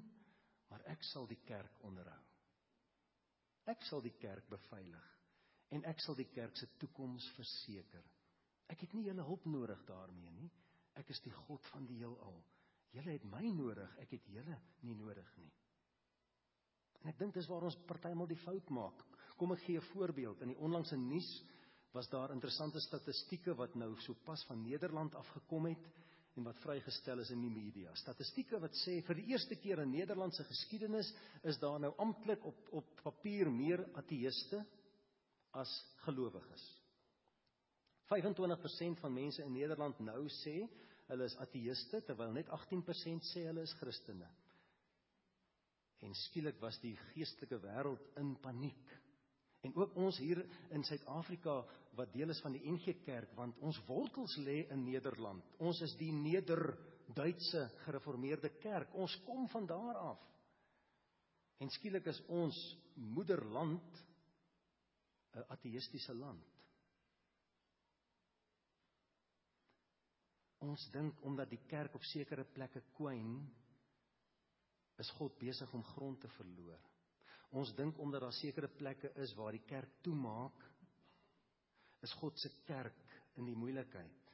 maar 0.72 0.84
ek 0.92 1.04
sal 1.08 1.28
die 1.30 1.40
kerk 1.48 1.84
onderhou. 1.88 2.22
Ek 3.72 3.86
sal 3.88 4.04
die 4.04 4.16
kerk 4.20 4.50
beveilig 4.52 5.10
en 5.74 5.86
ek 5.90 6.04
sal 6.04 6.18
die 6.20 6.30
kerk 6.30 6.58
se 6.60 6.68
toekoms 6.82 7.26
verseker. 7.38 8.04
Ek 8.72 8.80
het 8.86 8.94
nie 8.94 9.06
julle 9.08 9.26
hulp 9.28 9.46
nodig 9.46 9.82
daarmee 9.88 10.32
nie. 10.32 10.50
Ek 11.00 11.10
is 11.10 11.22
die 11.26 11.34
God 11.46 11.66
van 11.72 11.86
die 11.90 11.98
heelal. 12.02 12.40
Julle 12.94 13.16
het 13.16 13.26
my 13.26 13.44
nodig, 13.50 13.98
ek 14.04 14.16
het 14.18 14.28
julle 14.30 14.60
nie 14.86 14.96
nodig 14.96 15.30
nie. 15.42 15.52
En 17.02 17.10
ek 17.12 17.18
dink 17.20 17.36
dis 17.36 17.50
waar 17.50 17.66
ons 17.68 17.78
partymal 17.90 18.30
die 18.30 18.40
fout 18.46 18.70
maak. 18.72 19.02
Kom 19.38 19.52
ek 19.52 19.66
gee 19.66 19.78
'n 19.78 19.90
voorbeeld. 19.94 20.42
In 20.42 20.54
die 20.54 20.62
onlangse 20.62 20.96
nuus 20.96 21.44
was 21.92 22.10
daar 22.10 22.32
interessante 22.32 22.80
statistieke 22.80 23.56
wat 23.56 23.76
nou 23.76 23.96
sopas 24.02 24.44
van 24.46 24.62
Nederland 24.62 25.16
afgekom 25.16 25.66
het 25.66 25.90
en 26.36 26.44
wat 26.44 26.58
vrygestel 26.64 27.20
is 27.20 27.30
in 27.30 27.42
die 27.42 27.52
media. 27.54 27.94
Statistieke 27.96 28.60
wat 28.60 28.74
sê 28.82 29.02
vir 29.06 29.16
die 29.16 29.28
eerste 29.34 29.56
keer 29.56 29.80
in 29.80 29.92
Nederlandse 29.92 30.44
geskiedenis 30.44 31.14
is 31.44 31.60
daar 31.62 31.80
nou 31.80 31.94
amptelik 31.98 32.46
op 32.46 32.70
op 32.72 32.96
papier 33.04 33.52
meer 33.52 33.86
ateïste 33.94 34.64
as 35.52 35.70
gelowiges. 36.06 36.83
25% 38.12 39.00
van 39.02 39.14
mense 39.14 39.44
in 39.44 39.54
Nederland 39.56 40.00
nou 40.04 40.26
sê 40.44 40.64
hulle 41.08 41.28
is 41.30 41.38
ateïste 41.44 42.02
terwyl 42.08 42.34
net 42.36 42.50
18% 42.52 43.30
sê 43.32 43.46
hulle 43.48 43.64
is 43.68 43.76
Christene. 43.80 44.30
En 46.04 46.16
skielik 46.26 46.60
was 46.60 46.80
die 46.84 46.96
geestelike 47.14 47.62
wêreld 47.64 48.04
in 48.20 48.34
paniek. 48.44 48.92
En 49.64 49.76
ook 49.80 49.96
ons 49.96 50.18
hier 50.20 50.42
in 50.76 50.84
Suid-Afrika 50.84 51.62
wat 51.96 52.12
deel 52.12 52.34
is 52.34 52.42
van 52.44 52.56
die 52.58 52.64
NG 52.68 52.98
Kerk 53.06 53.32
want 53.38 53.60
ons 53.64 53.80
wortels 53.88 54.36
lê 54.44 54.64
in 54.74 54.84
Nederland. 54.84 55.46
Ons 55.64 55.80
is 55.86 55.96
die 56.00 56.12
Neder-Duitse 56.12 57.70
Gereformeerde 57.86 58.52
Kerk. 58.60 58.92
Ons 59.00 59.16
kom 59.28 59.48
van 59.54 59.70
daar 59.70 60.02
af. 60.02 60.26
En 61.64 61.72
skielik 61.72 62.10
is 62.12 62.20
ons 62.28 62.58
moederland 62.96 64.04
'n 65.34 65.46
ateïstiese 65.56 66.14
land. 66.14 66.53
Ons 70.64 70.86
dink 70.94 71.20
omdat 71.28 71.52
die 71.52 71.62
kerk 71.68 71.96
op 71.98 72.06
sekere 72.08 72.46
plekke 72.56 72.84
kwyn 72.96 73.36
is 75.02 75.10
God 75.18 75.36
besig 75.42 75.72
om 75.76 75.84
grond 75.94 76.22
te 76.24 76.30
verloor. 76.38 76.80
Ons 77.60 77.74
dink 77.78 78.00
omdat 78.02 78.24
daar 78.24 78.36
sekere 78.38 78.70
plekke 78.72 79.12
is 79.22 79.34
waar 79.38 79.54
die 79.54 79.66
kerk 79.68 80.00
toemaak, 80.06 80.64
is 82.04 82.14
God 82.20 82.40
se 82.40 82.50
kerk 82.68 83.04
in 83.40 83.48
die 83.50 83.58
moeilikheid. 83.58 84.32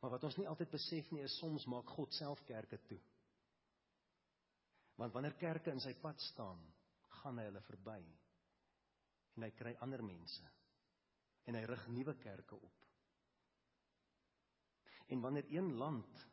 Maar 0.00 0.16
wat 0.16 0.26
ons 0.28 0.36
nie 0.38 0.46
altyd 0.50 0.72
besef 0.74 1.10
nie 1.14 1.24
is 1.24 1.38
soms 1.40 1.66
maak 1.70 1.88
God 1.96 2.12
self 2.12 2.42
kerke 2.48 2.78
toe. 2.88 3.00
Want 5.00 5.14
wanneer 5.14 5.34
kerke 5.40 5.72
in 5.72 5.80
sy 5.82 5.94
pad 6.02 6.20
staan, 6.22 6.60
gaan 7.22 7.40
hy 7.40 7.48
hulle 7.48 7.62
verby. 7.66 8.00
En 9.34 9.46
hy 9.46 9.50
kry 9.56 9.72
ander 9.82 10.04
mense. 10.04 10.44
En 11.48 11.56
hy 11.58 11.64
rig 11.66 11.86
nuwe 11.90 12.14
kerke 12.22 12.58
op. 12.60 12.84
En 15.12 15.20
wanneer 15.20 15.48
een 15.52 15.74
land 15.80 16.24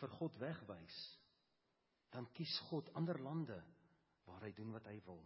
vir 0.00 0.10
God 0.18 0.36
wegwys, 0.42 0.98
dan 2.14 2.26
kies 2.34 2.54
God 2.70 2.90
ander 2.94 3.18
lande 3.22 3.58
waar 4.24 4.46
hy 4.46 4.52
doen 4.56 4.72
wat 4.74 4.86
hy 4.90 4.98
wil. 5.06 5.22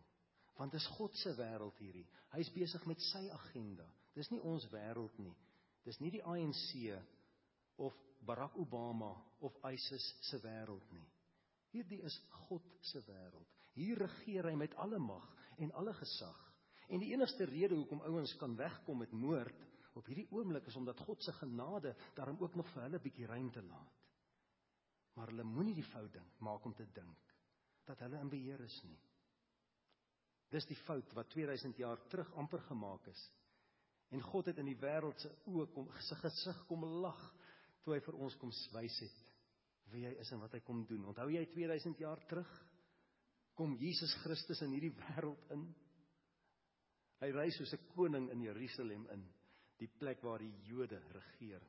Want 0.58 0.75
dis 0.75 0.87
God 0.96 1.14
se 1.20 1.34
wêreld 1.38 1.78
hierdie. 1.78 2.06
Hy's 2.34 2.50
besig 2.54 2.84
met 2.90 3.02
sy 3.10 3.28
agenda. 3.30 3.87
Dis 4.16 4.30
nie 4.32 4.40
ons 4.42 4.66
wêreld 4.72 5.20
nie. 5.22 5.34
Dis 5.87 6.00
nie 6.02 6.10
die 6.12 6.25
ANC 6.25 6.64
of 7.78 7.94
Barack 8.26 8.56
Obama 8.58 9.12
of 9.46 9.54
ISIS 9.70 10.08
se 10.26 10.40
wêreld 10.42 10.90
nie. 10.92 11.06
Hierdie 11.72 12.00
is 12.08 12.16
God 12.48 12.64
se 12.90 13.00
wêreld. 13.06 13.46
Hier 13.78 14.00
regeer 14.00 14.48
hy 14.48 14.56
met 14.58 14.75
alle 14.82 14.98
mag 14.98 15.26
en 15.62 15.72
alle 15.78 15.94
gesag. 16.00 16.38
En 16.88 17.02
die 17.04 17.12
enigste 17.12 17.46
rede 17.46 17.76
hoekom 17.76 18.02
ouens 18.08 18.32
kan 18.40 18.56
wegkom 18.58 19.04
met 19.04 19.12
moord 19.12 19.67
op 19.98 20.06
hierdie 20.06 20.28
oomblik 20.34 20.68
is 20.70 20.76
omdat 20.78 21.00
God 21.06 21.22
se 21.22 21.32
genade 21.40 21.94
daarom 22.14 22.38
ook 22.40 22.54
nog 22.58 22.68
vir 22.72 22.86
hulle 22.86 23.00
bietjie 23.02 23.26
ruimte 23.26 23.62
laat. 23.62 24.04
Maar 25.18 25.32
hulle 25.32 25.44
moenie 25.44 25.74
die 25.74 25.86
fout 25.90 26.12
dink 26.14 26.40
maak 26.46 26.64
om 26.64 26.74
te 26.74 26.86
dink 26.94 27.34
dat 27.88 28.00
hulle 28.04 28.20
in 28.20 28.30
beheer 28.30 28.60
is 28.60 28.76
nie. 28.84 28.98
Dis 30.52 30.66
die 30.68 30.78
fout 30.84 31.12
wat 31.16 31.30
2000 31.32 31.76
jaar 31.80 32.00
terug 32.08 32.30
amper 32.40 32.62
gemaak 32.68 33.08
is. 33.10 33.22
En 34.14 34.22
God 34.24 34.48
het 34.48 34.60
in 34.62 34.70
die 34.70 34.78
wêreld 34.80 35.20
se 35.20 35.30
oë 35.50 35.66
kom 35.74 35.88
sy 36.06 36.16
gesig 36.22 36.60
kom 36.68 36.86
lag 37.02 37.18
toe 37.84 37.96
hy 37.96 38.00
vir 38.04 38.20
ons 38.20 38.36
kom 38.40 38.52
wys 38.74 39.00
het 39.04 39.24
wie 39.92 40.04
hy 40.04 40.14
is 40.20 40.30
en 40.32 40.42
wat 40.42 40.52
hy 40.52 40.60
kom 40.64 40.82
doen. 40.88 41.06
Onthou 41.08 41.28
jy 41.32 41.44
2000 41.52 42.00
jaar 42.04 42.20
terug 42.28 42.48
kom 43.58 43.76
Jesus 43.80 44.12
Christus 44.22 44.60
in 44.64 44.74
hierdie 44.76 44.94
wêreld 44.94 45.52
in. 45.54 45.64
Hy 47.18 47.30
ry 47.34 47.48
soos 47.50 47.72
'n 47.74 47.88
koning 47.94 48.28
in 48.30 48.44
Jerusalem 48.44 49.06
in, 49.12 49.24
die 49.78 49.90
plek 49.99 50.23
waar 50.23 50.42
die 50.42 50.54
Jode 50.66 51.00
regeer. 51.14 51.62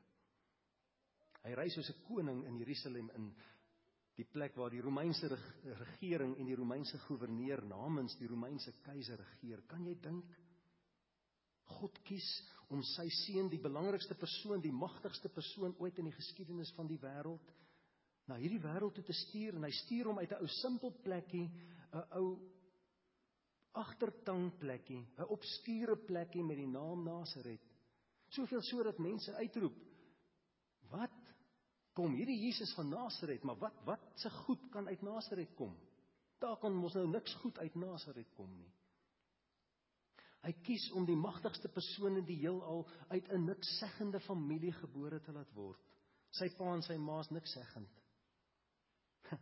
Hy 1.44 1.54
ry 1.56 1.68
soos 1.70 1.90
'n 1.90 2.04
koning 2.08 2.44
in 2.46 2.58
Jerusalem 2.58 3.10
in 3.16 3.32
die 4.16 4.24
plek 4.24 4.56
waar 4.56 4.70
die 4.70 4.82
Romeinse 4.84 5.28
regering 5.64 6.36
en 6.36 6.46
die 6.46 6.56
Romeinse 6.58 6.98
goewerneur 7.06 7.62
namens 7.64 8.16
die 8.18 8.28
Romeinse 8.28 8.72
keiser 8.84 9.16
regeer. 9.16 9.62
Kan 9.66 9.86
jy 9.86 9.94
dink? 9.94 10.36
God 11.78 11.98
kies 12.04 12.26
om 12.74 12.82
sy 12.82 13.08
seun, 13.08 13.48
die 13.50 13.62
belangrikste 13.62 14.14
persoon, 14.18 14.60
die 14.60 14.74
magtigste 14.74 15.30
persoon 15.32 15.74
ooit 15.78 15.98
in 15.98 16.10
die 16.10 16.16
geskiedenis 16.16 16.72
van 16.76 16.86
die 16.90 16.98
wêreld, 17.02 17.52
na 18.26 18.36
hierdie 18.38 18.62
wêreld 18.62 18.94
toe 18.94 19.04
te 19.04 19.16
stuur 19.16 19.56
en 19.58 19.66
hy 19.66 19.72
stuur 19.74 20.10
hom 20.10 20.18
uit 20.18 20.32
'n 20.32 20.42
ou 20.42 20.48
simpel 20.60 20.90
plekkie, 21.02 21.50
'n 21.92 22.04
ou 22.20 22.38
agtertangplekkie, 23.72 25.02
'n 25.18 25.30
obskure 25.30 25.96
plekkie 25.96 26.42
met 26.42 26.56
die 26.56 26.66
naam 26.66 27.04
Nasaret. 27.04 27.62
Soveel 28.30 28.62
sodat 28.62 28.98
mense 28.98 29.34
uitroep: 29.34 29.76
"Wat? 30.90 31.16
Kom 31.94 32.14
hierdie 32.14 32.38
Jesus 32.38 32.72
van 32.74 32.88
Nasaret, 32.88 33.42
maar 33.42 33.58
wat 33.58 33.80
wat 33.84 34.04
se 34.14 34.30
goed 34.30 34.68
kan 34.70 34.88
uit 34.88 35.02
Nasaret 35.02 35.54
kom? 35.58 35.74
Daar 36.38 36.56
kan 36.56 36.74
mos 36.74 36.94
nou 36.94 37.08
niks 37.08 37.34
goed 37.42 37.58
uit 37.58 37.74
Nasaret 37.74 38.30
kom 38.36 38.52
nie." 38.56 38.70
Hy 40.40 40.52
kies 40.64 40.86
om 40.96 41.04
die 41.04 41.18
magtigste 41.18 41.68
persoon 41.68 42.16
in 42.16 42.24
die 42.24 42.38
heelal 42.40 42.86
uit 43.10 43.28
'n 43.28 43.44
niksseggende 43.44 44.20
familie 44.20 44.72
gebore 44.72 45.20
te 45.20 45.32
laat 45.32 45.52
word. 45.54 45.80
Sy 46.30 46.48
pa 46.56 46.74
en 46.74 46.82
sy 46.82 46.96
ma 46.96 47.20
is 47.20 47.30
niksseggend. 47.30 48.00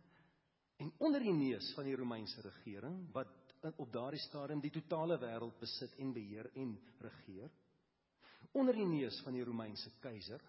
En 0.79 0.91
onder 0.97 1.19
die 1.19 1.33
neus 1.33 1.73
van 1.75 1.83
die 1.85 1.95
Romeinse 1.95 2.41
regering 2.41 3.11
wat 3.11 3.73
op 3.75 3.91
daardie 3.91 4.21
stadium 4.23 4.61
die 4.63 4.71
totale 4.71 5.17
wêreld 5.19 5.59
besit 5.59 5.97
en 5.99 6.13
beheer 6.13 6.47
en 6.55 6.77
regeer. 7.03 7.51
Onder 8.57 8.73
die 8.73 8.87
neus 8.87 9.19
van 9.25 9.33
die 9.33 9.43
Romeinse 9.45 9.91
keiser 10.01 10.41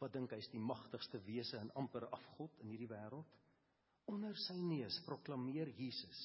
wat 0.00 0.12
dink 0.12 0.32
hy's 0.32 0.48
die 0.50 0.62
magtigste 0.62 1.20
wese 1.26 1.58
en 1.60 1.72
amper 1.78 2.08
afgod 2.08 2.56
in 2.64 2.72
hierdie 2.72 2.88
wêreld. 2.90 3.36
Onder 4.10 4.36
sy 4.46 4.56
neus 4.58 4.96
proklameer 5.06 5.68
Jesus 5.76 6.20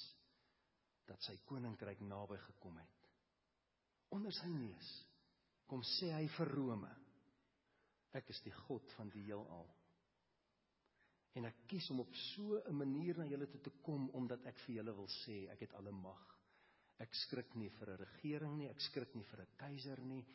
dat 1.06 1.22
sy 1.22 1.36
koninkryk 1.46 2.00
naby 2.02 2.38
gekom 2.48 2.78
het. 2.82 3.10
Onder 4.16 4.34
sy 4.34 4.50
neus 4.50 4.92
kom 5.70 5.84
sê 5.98 6.12
hy 6.14 6.26
vir 6.38 6.54
Rome 6.56 6.92
ek 8.16 8.30
is 8.32 8.40
die 8.46 8.54
god 8.66 8.94
van 8.96 9.10
die 9.12 9.26
heelal 9.28 9.68
en 11.36 11.50
ek 11.50 11.66
kies 11.68 11.90
om 11.92 12.00
op 12.00 12.14
so 12.32 12.62
'n 12.62 12.78
manier 12.80 13.18
na 13.18 13.26
julle 13.28 13.48
toe 13.52 13.60
te 13.62 13.74
kom 13.84 14.08
omdat 14.20 14.46
ek 14.46 14.58
vir 14.66 14.76
julle 14.76 14.94
wil 14.96 15.10
sê 15.26 15.50
ek 15.52 15.60
het 15.66 15.74
alle 15.74 15.92
mag. 15.92 16.24
Ek 16.98 17.14
skrik 17.14 17.56
nie 17.56 17.70
vir 17.70 17.90
'n 17.90 17.98
regering 17.98 18.58
nie, 18.58 18.70
ek 18.70 18.80
skrik 18.80 19.16
nie 19.16 19.26
vir 19.32 19.42
'n 19.42 19.58
keiser 19.58 20.02
nie. 20.02 20.26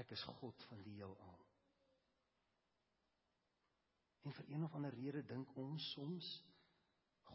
Ek 0.00 0.12
is 0.16 0.22
God 0.38 0.64
van 0.70 0.80
die 0.86 0.96
heelal. 0.96 1.40
En 4.22 4.32
vir 4.32 4.52
een 4.52 4.64
of 4.64 4.74
ander 4.78 4.94
rede 4.94 5.24
dink 5.26 5.56
ons 5.58 5.90
soms 5.96 6.28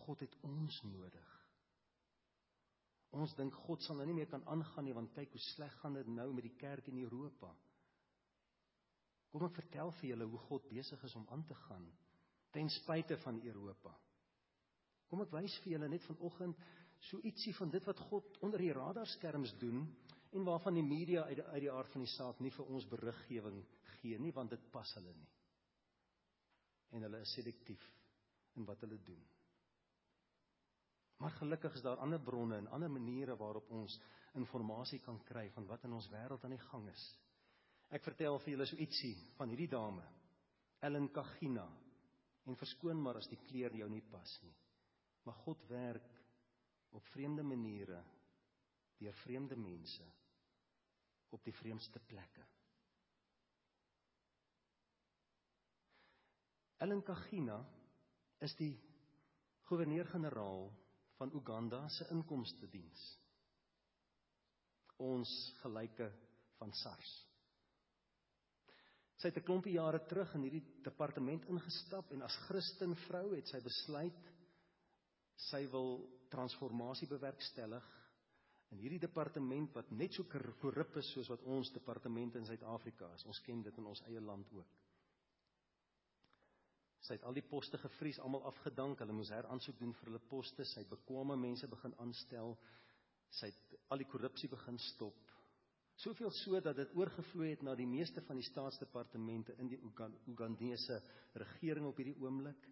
God 0.06 0.24
het 0.24 0.36
ons 0.48 0.82
nodig. 0.88 1.34
Ons 3.18 3.34
dink 3.36 3.56
God 3.66 3.84
sal 3.84 4.00
nou 4.00 4.08
nie 4.08 4.18
meer 4.20 4.30
kan 4.32 4.46
aangaan 4.52 4.88
nie 4.88 4.96
want 4.96 5.14
kyk 5.16 5.34
hoe 5.36 5.44
sleg 5.52 5.74
gaan 5.82 5.98
dit 5.98 6.10
nou 6.12 6.28
met 6.34 6.46
die 6.48 6.56
kerk 6.60 6.88
in 6.92 7.00
Europa. 7.04 7.52
Kom 9.32 9.46
ek 9.48 9.58
vertel 9.60 9.92
vir 10.00 10.12
julle 10.14 10.28
hoe 10.32 10.44
God 10.48 10.68
besig 10.72 11.04
is 11.04 11.16
om 11.20 11.28
aan 11.34 11.46
te 11.48 11.58
gaan 11.68 11.88
ten 12.56 12.70
spyte 12.72 13.18
van 13.22 13.42
Europa. 13.44 13.92
Kom 15.12 15.22
ek 15.24 15.34
wys 15.36 15.56
vir 15.64 15.76
julle 15.76 15.90
net 15.92 16.06
vanoggend 16.08 16.60
so 17.10 17.20
ietsie 17.28 17.54
van 17.58 17.70
dit 17.72 17.84
wat 17.86 18.00
God 18.10 18.40
onder 18.46 18.64
die 18.64 18.74
radarskerms 18.74 19.54
doen 19.62 19.84
en 20.32 20.44
waarvan 20.48 20.78
die 20.78 20.86
media 20.86 21.24
uit 21.30 21.40
die, 21.40 21.46
uit 21.46 21.64
die 21.66 21.72
aard 21.72 21.92
van 21.94 22.04
die 22.04 22.12
saak 22.12 22.40
nie 22.44 22.52
vir 22.52 22.70
ons 22.74 22.88
beriggewing 22.90 23.62
gee 23.98 24.20
nie 24.20 24.34
want 24.36 24.54
dit 24.54 24.68
pas 24.72 24.94
hulle 25.00 25.14
nie. 25.16 25.32
En 26.96 27.08
hulle 27.08 27.22
is 27.24 27.34
selektief 27.36 27.84
in 28.56 28.66
wat 28.66 28.84
hulle 28.86 29.00
doen. 29.06 29.24
Maar 31.18 31.34
gelukkig 31.40 31.74
is 31.76 31.86
daar 31.86 32.04
ander 32.04 32.22
bronne 32.22 32.60
en 32.62 32.70
ander 32.76 32.92
maniere 32.94 33.36
waarop 33.38 33.72
ons 33.74 33.98
inligting 34.38 35.02
kan 35.04 35.18
kry 35.26 35.48
van 35.56 35.66
wat 35.66 35.84
in 35.84 35.94
ons 35.98 36.10
wêreld 36.14 36.44
aan 36.46 36.54
die 36.54 36.68
gang 36.70 36.86
is. 36.92 37.04
Ek 37.90 38.04
vertel 38.06 38.38
vir 38.44 38.54
julle 38.54 38.68
so 38.70 38.78
ietsie 38.78 39.16
van 39.38 39.50
hierdie 39.50 39.72
dame, 39.72 40.04
Ellen 40.86 41.08
Kagina, 41.10 41.66
En 42.48 42.56
verskoon 42.56 43.00
maar 43.04 43.20
as 43.20 43.28
die 43.28 43.40
kleer 43.50 43.76
jou 43.76 43.90
nie 43.92 44.04
pas 44.12 44.38
nie. 44.46 44.56
Maar 45.28 45.36
God 45.44 45.64
werk 45.68 46.14
op 46.96 47.04
vreemde 47.12 47.44
maniere 47.44 48.00
deur 49.00 49.14
vreemde 49.24 49.56
mense 49.56 50.06
op 51.36 51.44
die 51.44 51.54
vreemdste 51.54 52.00
plekke. 52.00 52.46
Ellen 56.78 57.04
Kagina 57.04 57.58
is 58.46 58.54
die 58.60 58.74
goewerneur-generaal 59.68 60.68
van 61.18 61.34
Uganda 61.34 61.88
se 61.90 62.06
inkomste 62.14 62.70
diens. 62.70 63.06
Ons 65.02 65.32
gelyke 65.62 66.12
van 66.58 66.74
SARS. 66.74 67.14
Sy 69.18 69.32
het 69.32 69.38
'n 69.38 69.46
klompie 69.46 69.74
jare 69.74 70.04
terug 70.06 70.34
in 70.36 70.44
hierdie 70.46 70.82
departement 70.86 71.46
ingestap 71.50 72.12
en 72.12 72.22
as 72.22 72.36
Christen 72.48 72.96
vrou 73.08 73.36
het 73.36 73.48
sy 73.48 73.62
besluit 73.62 74.34
sy 75.50 75.66
wil 75.72 76.06
transformasie 76.30 77.08
bewerkstellig 77.08 77.86
in 78.74 78.82
hierdie 78.82 79.00
departement 79.00 79.72
wat 79.76 79.92
net 79.96 80.16
so 80.16 80.28
korrup 80.28 80.98
is 81.00 81.12
soos 81.14 81.30
wat 81.32 81.44
ons 81.48 81.72
departemente 81.76 82.40
in 82.40 82.48
Suid-Afrika 82.48 83.10
is. 83.16 83.24
Ons 83.26 83.40
ken 83.46 83.62
dit 83.64 83.80
in 83.80 83.88
ons 83.88 84.04
eie 84.10 84.22
land 84.22 84.52
ook. 84.56 84.74
Sy 87.08 87.16
het 87.16 87.24
al 87.24 87.38
die 87.38 87.46
poste 87.48 87.80
gevries, 87.80 88.20
almal 88.20 88.44
afgedank. 88.50 89.00
Hulle 89.00 89.16
moes 89.16 89.32
heraansoek 89.32 89.78
doen 89.80 89.94
vir 89.96 90.10
hulle 90.10 90.24
poste. 90.28 90.66
Sy 90.68 90.84
het 90.84 90.92
bekwame 90.92 91.38
mense 91.40 91.70
begin 91.72 91.96
aanstel. 92.04 92.58
Sy 93.40 93.54
het 93.54 93.78
al 93.94 94.04
die 94.04 94.10
korrupsie 94.12 94.50
begin 94.52 94.80
stop. 94.90 95.22
Soveel 95.98 96.34
so 96.36 96.60
dat 96.62 96.76
dit 96.78 96.92
oorgevloei 97.00 97.54
het 97.56 97.64
na 97.66 97.74
die 97.80 97.88
meeste 97.90 98.22
van 98.28 98.38
die 98.38 98.46
staatsdepartemente 98.46 99.56
in 99.64 99.72
die 99.72 99.80
Ugandese 100.30 101.00
regering 101.40 101.88
op 101.90 101.98
hierdie 101.98 102.18
oomblik. 102.22 102.68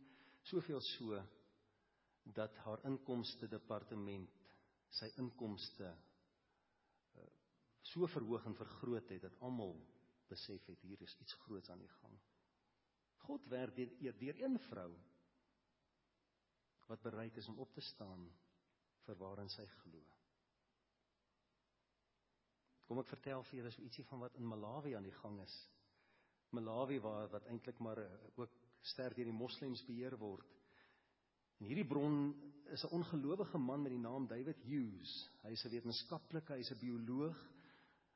Soveel 0.46 0.84
so 0.84 1.24
dat 2.36 2.60
haar 2.66 2.84
inkomste 2.90 3.48
departement 3.50 4.35
sy 4.96 5.10
inkomste 5.22 5.90
uh, 5.92 7.28
so 7.86 8.08
verhoog 8.12 8.48
en 8.50 8.58
vergroot 8.58 9.12
het 9.12 9.26
dat 9.28 9.38
almal 9.46 9.76
besef 10.30 10.66
het 10.72 10.82
hier 10.88 11.02
is 11.06 11.18
iets 11.22 11.38
groots 11.46 11.70
aan 11.70 11.84
die 11.84 11.92
gang. 12.00 12.16
God 13.26 13.46
werk 13.52 13.76
deur 13.76 14.18
deur 14.20 14.42
een 14.42 14.58
vrou 14.70 14.92
wat 16.90 17.02
bereid 17.02 17.38
is 17.38 17.48
om 17.50 17.60
op 17.60 17.74
te 17.74 17.82
staan 17.82 18.28
vir 19.06 19.18
waarin 19.22 19.50
sy 19.50 19.66
glo. 19.82 20.02
Kom 22.86 23.02
ek 23.02 23.10
vertel 23.10 23.42
vir 23.50 23.60
julle 23.60 23.72
so 23.74 23.86
ietsie 23.86 24.06
van 24.12 24.22
wat 24.22 24.36
in 24.38 24.46
Malawi 24.46 24.94
aan 24.98 25.08
die 25.08 25.18
gang 25.22 25.40
is. 25.42 25.56
Malawi 26.54 27.00
waar 27.02 27.32
wat 27.34 27.48
eintlik 27.50 27.82
maar 27.82 28.02
eh, 28.04 28.12
ook 28.38 28.54
sterk 28.86 29.18
deur 29.18 29.32
die 29.32 29.40
moslems 29.40 29.82
beheer 29.88 30.18
word. 30.22 30.46
En 31.60 31.70
hierdie 31.70 31.88
bron 31.88 32.34
is 32.74 32.84
'n 32.84 32.96
ongelowige 32.98 33.58
man 33.58 33.82
met 33.82 33.92
die 33.92 34.00
naam 34.00 34.28
David 34.28 34.58
Hughes. 34.64 35.30
Hy 35.44 35.52
is 35.52 35.66
'n 35.66 35.70
wetenskaplike, 35.70 36.54
hy's 36.54 36.72
'n 36.72 36.80
bioloog. 36.80 37.38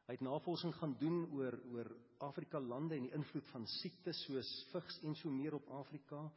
Hy 0.08 0.14
het 0.14 0.26
navorsing 0.26 0.74
gaan 0.76 0.96
doen 1.00 1.32
oor 1.32 1.60
oor 1.72 1.96
Afrika 2.18 2.60
lande 2.60 2.96
en 2.96 3.04
die 3.04 3.14
invloed 3.14 3.48
van 3.48 3.68
siektes 3.68 4.24
soos 4.26 4.66
vigs 4.72 5.00
en 5.04 5.16
so 5.16 5.30
meer 5.30 5.54
op 5.54 5.70
Afrika. 5.70 6.32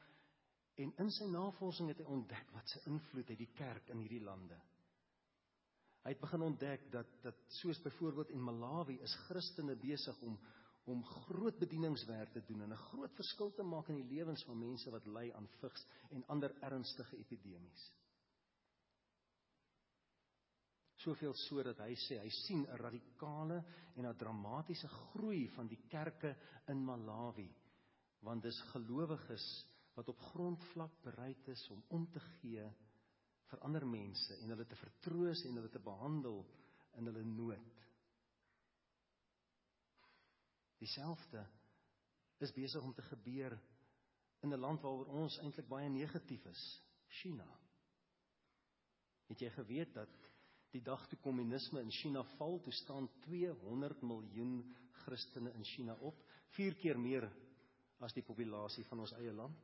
En 0.76 0.92
in 0.96 1.10
sy 1.10 1.24
navorsing 1.24 1.88
het 1.88 1.98
hy 1.98 2.04
ontdek 2.04 2.52
wat 2.52 2.68
se 2.68 2.80
invloed 2.84 3.28
het 3.28 3.38
die 3.38 3.52
kerk 3.54 3.88
in 3.88 3.98
hierdie 3.98 4.22
lande. 4.24 4.60
Hy 6.02 6.10
het 6.10 6.20
begin 6.20 6.42
ontdek 6.42 6.90
dat 6.90 7.06
dat 7.22 7.34
soos 7.48 7.80
byvoorbeeld 7.82 8.30
in 8.30 8.42
Malawi 8.42 8.98
is 9.00 9.14
Christene 9.26 9.76
besig 9.76 10.20
om 10.20 10.38
om 10.84 11.04
groot 11.04 11.58
bedieningswerk 11.58 12.32
te 12.32 12.42
doen 12.46 12.62
en 12.62 12.72
'n 12.72 12.84
groot 12.90 13.14
verskil 13.14 13.52
te 13.54 13.62
maak 13.62 13.88
in 13.88 14.00
die 14.00 14.16
lewens 14.16 14.44
van 14.44 14.58
mense 14.58 14.90
wat 14.90 15.06
ly 15.06 15.30
aan 15.32 15.48
vigs 15.60 15.86
en 16.10 16.24
ander 16.26 16.54
ernstige 16.60 17.16
epidemies. 17.16 17.92
Soveel 20.94 21.34
so 21.34 21.62
dat 21.62 21.78
hy 21.78 21.94
sê 21.94 22.18
hy 22.18 22.28
sien 22.28 22.66
'n 22.66 22.76
radikale 22.76 23.64
en 23.94 24.06
'n 24.06 24.16
dramatiese 24.16 24.88
groei 24.88 25.48
van 25.48 25.68
die 25.68 25.82
kerke 25.88 26.36
in 26.68 26.84
Malawi 26.84 27.50
want 28.22 28.42
dis 28.42 28.60
gelowiges 28.72 29.66
wat 29.94 30.08
op 30.08 30.18
grondvlak 30.18 31.02
bereid 31.02 31.48
is 31.48 31.68
om 31.70 31.82
om 31.88 32.06
te 32.10 32.20
gee 32.20 32.70
vir 33.50 33.64
ander 33.66 33.86
mense 33.86 34.36
en 34.40 34.54
hulle 34.54 34.66
te 34.68 34.78
vertroos 34.80 35.44
en 35.44 35.58
hulle 35.60 35.72
te 35.72 35.82
behandel 35.82 36.46
in 36.96 37.08
hulle 37.08 37.24
nood. 37.24 37.81
Dieselfde 40.82 41.44
is 42.42 42.52
besig 42.56 42.82
om 42.82 42.94
te 42.94 43.04
gebeur 43.06 43.54
in 44.42 44.50
'n 44.50 44.58
land 44.58 44.82
waaroor 44.82 45.12
ons 45.22 45.38
eintlik 45.38 45.68
baie 45.68 45.88
negatief 45.88 46.44
is, 46.50 46.62
China. 47.22 47.46
Het 49.30 49.44
jy 49.46 49.50
geweet 49.50 49.94
dat 49.94 50.16
die 50.72 50.82
dag 50.82 51.06
toe 51.08 51.18
kommunisme 51.22 51.80
in 51.80 51.90
China 51.90 52.24
val, 52.36 52.58
toe 52.60 52.72
staan 52.72 53.08
200 53.20 54.02
miljoen 54.02 54.74
Christene 55.04 55.52
in 55.52 55.64
China 55.64 55.94
op, 55.94 56.18
4 56.56 56.74
keer 56.74 56.98
meer 56.98 57.30
as 58.00 58.12
die 58.12 58.26
populasie 58.26 58.84
van 58.84 59.00
ons 59.00 59.12
eie 59.12 59.32
land? 59.32 59.58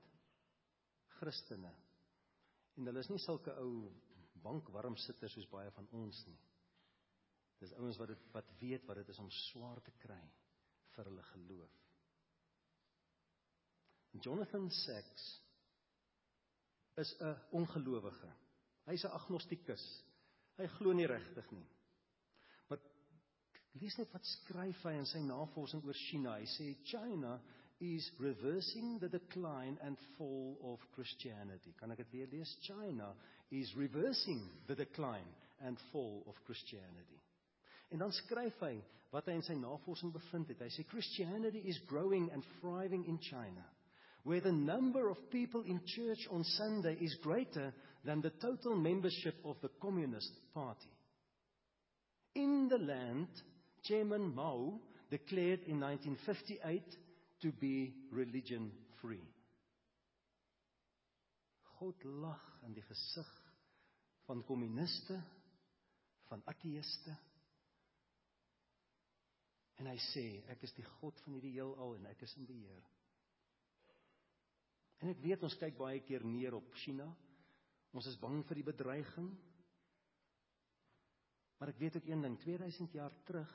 Christene 1.18 1.74
En 2.78 2.86
hulle 2.86 3.02
is 3.02 3.08
nie 3.10 3.18
sulke 3.18 3.50
ou 3.58 3.70
bankwarm 4.44 4.96
sitters 5.02 5.34
soos 5.34 5.48
baie 5.50 5.70
van 5.74 5.88
ons 5.98 6.20
nie. 6.28 6.36
Dis 7.58 7.72
ouens 7.74 7.98
wat 7.98 8.12
dit 8.12 8.28
wat 8.36 8.52
weet 8.60 8.84
wat 8.86 9.00
dit 9.00 9.08
is 9.08 9.18
om 9.18 9.30
swaar 9.34 9.80
te 9.82 9.94
kry 10.04 10.20
vir 10.98 11.10
hulle 11.10 11.24
geloof. 11.32 11.74
Jonathan 14.24 14.70
Sacks 14.70 15.26
is 16.98 17.14
'n 17.22 17.36
ongelowige. 17.54 18.32
Hy's 18.86 19.04
'n 19.04 19.14
agnostikus. 19.14 19.84
Hy 20.58 20.66
glo 20.78 20.92
nie 20.92 21.06
regtig 21.06 21.50
nie. 21.50 21.66
Maar 22.68 22.80
lees 23.78 23.96
net 23.96 24.10
wat 24.12 24.26
skryf 24.26 24.82
hy 24.82 24.96
in 24.98 25.06
sy 25.06 25.20
navorsing 25.22 25.84
oor 25.84 25.94
China. 25.94 26.34
Hy 26.38 26.46
sê 26.46 26.74
China 26.84 27.40
is 27.80 28.10
reversing 28.18 28.98
the 28.98 29.08
decline 29.08 29.78
and 29.80 29.98
fall 30.16 30.58
of 30.60 30.82
Christianity. 30.96 31.72
Kan 31.78 31.90
ek 31.90 32.02
dit 32.02 32.10
weer 32.10 32.26
lees? 32.26 32.56
China 32.66 33.14
is 33.50 33.74
reversing 33.76 34.42
the 34.66 34.74
decline 34.74 35.34
and 35.60 35.78
fall 35.92 36.24
of 36.26 36.42
Christianity. 36.44 37.20
En 37.88 38.04
dan 38.04 38.12
skryf 38.12 38.60
hy 38.60 38.76
wat 39.12 39.26
hy 39.26 39.38
in 39.38 39.44
sy 39.46 39.56
navorsing 39.56 40.12
bevind 40.12 40.50
het. 40.52 40.60
Hy 40.60 40.70
sê 40.72 40.84
Christianity 40.88 41.64
is 41.70 41.80
growing 41.88 42.28
and 42.32 42.44
thriving 42.60 43.06
in 43.08 43.20
China 43.24 43.64
where 44.28 44.40
the 44.40 44.52
number 44.52 45.08
of 45.08 45.30
people 45.30 45.62
in 45.62 45.80
church 45.86 46.28
on 46.30 46.44
Sunday 46.44 46.94
is 47.00 47.16
greater 47.22 47.72
than 48.04 48.20
the 48.20 48.30
total 48.42 48.76
membership 48.76 49.34
of 49.42 49.56
the 49.62 49.70
Communist 49.80 50.32
Party. 50.52 50.90
In 52.34 52.68
the 52.68 52.76
land, 52.76 53.28
Chairman 53.84 54.34
Mao 54.34 54.80
declared 55.10 55.60
in 55.66 55.80
1958 55.80 56.82
to 57.40 57.52
be 57.52 57.94
religion 58.12 58.70
free. 59.00 59.24
God 61.80 61.94
lag 62.04 62.42
in 62.66 62.74
die 62.74 62.84
gesig 62.84 63.28
van 64.26 64.42
kommuniste, 64.44 65.16
van 66.28 66.42
ateëste. 66.50 67.14
En 69.78 69.86
hy 69.86 69.98
sê, 70.10 70.24
ek 70.50 70.64
is 70.66 70.74
die 70.74 70.86
God 70.98 71.20
van 71.24 71.36
hierdie 71.36 71.54
heelal 71.54 71.94
en 71.98 72.08
ek 72.10 72.24
is 72.26 72.34
in 72.40 72.46
beheer. 72.48 72.86
En 74.98 75.12
ek 75.12 75.20
weet 75.22 75.44
ons 75.46 75.56
kyk 75.60 75.76
baie 75.78 76.00
keer 76.02 76.24
neer 76.26 76.56
op 76.58 76.72
China. 76.82 77.06
Ons 77.94 78.08
is 78.10 78.18
bang 78.18 78.40
vir 78.48 78.58
die 78.58 78.66
bedreiging. 78.66 79.28
Maar 81.58 81.72
ek 81.72 81.78
weet 81.78 81.98
ook 81.98 82.10
een 82.10 82.22
ding, 82.22 82.36
2000 82.42 82.98
jaar 82.98 83.14
terug, 83.26 83.54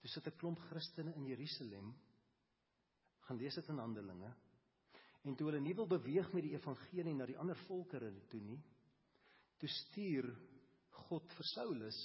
toe 0.00 0.10
sit 0.12 0.26
'n 0.28 0.38
klomp 0.40 0.58
Christene 0.68 1.14
in 1.16 1.26
Jerusalem, 1.26 1.94
gaan 3.26 3.36
lees 3.36 3.54
dit 3.54 3.68
in 3.68 3.78
Handelinge. 3.78 4.32
En 5.24 5.34
toe 5.34 5.48
hulle 5.50 5.60
nie 5.60 5.74
wil 5.74 5.86
beweeg 5.86 6.32
met 6.32 6.42
die 6.42 6.54
evangelie 6.54 7.14
na 7.14 7.26
die 7.26 7.38
ander 7.38 7.56
volkere 7.66 8.12
toe 8.30 8.40
nie, 8.40 8.60
toe 9.58 9.68
stuur 9.68 10.28
God 10.90 11.32
vir 11.32 11.44
Saulus 11.44 11.98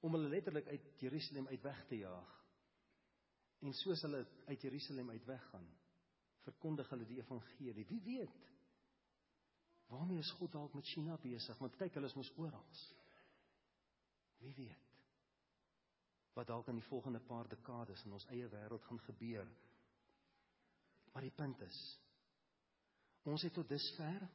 om 0.00 0.12
hulle 0.12 0.28
letterlik 0.28 0.66
uit 0.68 1.00
Jerusalem 1.00 1.46
uit 1.46 1.62
weg 1.62 1.86
te 1.88 1.96
jaag. 1.96 2.43
En 3.64 3.72
soos 3.72 4.02
hulle 4.04 4.20
uit 4.46 4.66
Jerusalem 4.66 5.10
uit 5.10 5.24
weggaan, 5.26 5.66
verkondig 6.44 6.90
hulle 6.92 7.06
die 7.08 7.20
evangelie. 7.22 7.86
Wie 7.88 8.02
weet? 8.04 8.50
Waarmee 9.92 10.20
is 10.20 10.32
God 10.38 10.52
dalk 10.52 10.74
met 10.76 10.88
China 10.88 11.16
besig? 11.20 11.58
Want 11.58 11.76
kyk, 11.80 11.96
hulle 11.96 12.10
is 12.10 12.16
mos 12.18 12.32
oral. 12.40 12.66
Wie 14.44 14.54
weet? 14.58 14.92
Wat 16.34 16.48
dalk 16.50 16.68
in 16.68 16.80
die 16.80 16.88
volgende 16.88 17.20
paar 17.24 17.48
dekades 17.48 18.04
in 18.04 18.12
ons 18.16 18.26
eie 18.34 18.48
wêreld 18.52 18.84
gaan 18.88 19.00
gebeur. 19.06 19.48
Maar 21.14 21.28
die 21.28 21.36
punt 21.36 21.60
is 21.64 21.82
ons 23.24 23.40
het 23.46 23.54
tot 23.56 23.68
dusver 23.70 24.26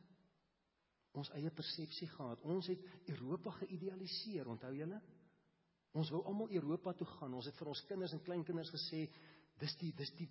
ons 1.19 1.29
eie 1.37 1.51
persepsie 1.53 2.07
gehad. 2.09 2.41
Ons 2.47 2.69
het 2.71 2.85
Europa 3.11 3.51
geïdealiseer, 3.59 4.47
onthou 4.49 4.71
julle? 4.73 4.97
Ons 5.97 6.11
wou 6.13 6.21
almal 6.29 6.51
Europa 6.53 6.93
toe 6.93 7.07
gaan. 7.17 7.33
Ons 7.33 7.49
het 7.49 7.57
vir 7.57 7.71
ons 7.71 7.83
kinders 7.89 8.13
en 8.13 8.23
kleinkinders 8.25 8.71
gesê 8.73 9.05
dis 9.59 9.75
die 9.81 9.91
dis 9.97 10.11
die 10.19 10.29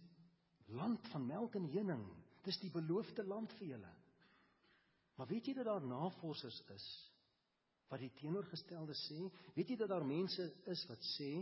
land 0.79 1.07
van 1.13 1.27
melk 1.27 1.57
en 1.59 1.69
honing. 1.73 2.05
Dis 2.47 2.61
die 2.63 2.71
beloofde 2.73 3.25
land 3.27 3.53
vir 3.59 3.75
julle. 3.75 3.93
Maar 5.19 5.31
weet 5.33 5.51
jy 5.51 5.55
dat 5.59 5.67
daar 5.67 5.85
navorsers 5.85 6.61
is 6.75 6.89
wat 7.89 8.03
die 8.05 8.13
teenoorgestelde 8.21 8.95
sê? 8.95 9.23
Weet 9.57 9.73
jy 9.73 9.79
dat 9.81 9.91
daar 9.91 10.07
mense 10.07 10.45
is 10.71 10.85
wat 10.91 11.03
sê 11.17 11.33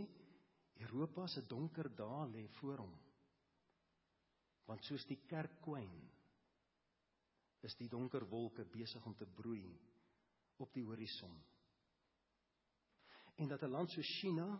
Europa 0.79 1.27
se 1.27 1.43
donker 1.49 1.89
dae 1.93 2.23
lê 2.31 2.45
voor 2.57 2.85
hom? 2.85 2.93
Want 4.67 4.87
soos 4.87 5.05
die 5.07 5.19
kerk 5.29 5.59
kwyn 5.63 5.93
is 7.67 7.75
die 7.77 7.89
donker 7.91 8.25
wolke 8.29 8.65
besig 8.71 9.05
om 9.05 9.15
te 9.17 9.27
broei 9.37 9.65
op 10.63 10.73
die 10.73 10.85
horison. 10.87 11.35
En 13.37 13.47
dat 13.47 13.61
'n 13.61 13.69
land 13.69 13.91
so 13.91 14.01
China 14.01 14.59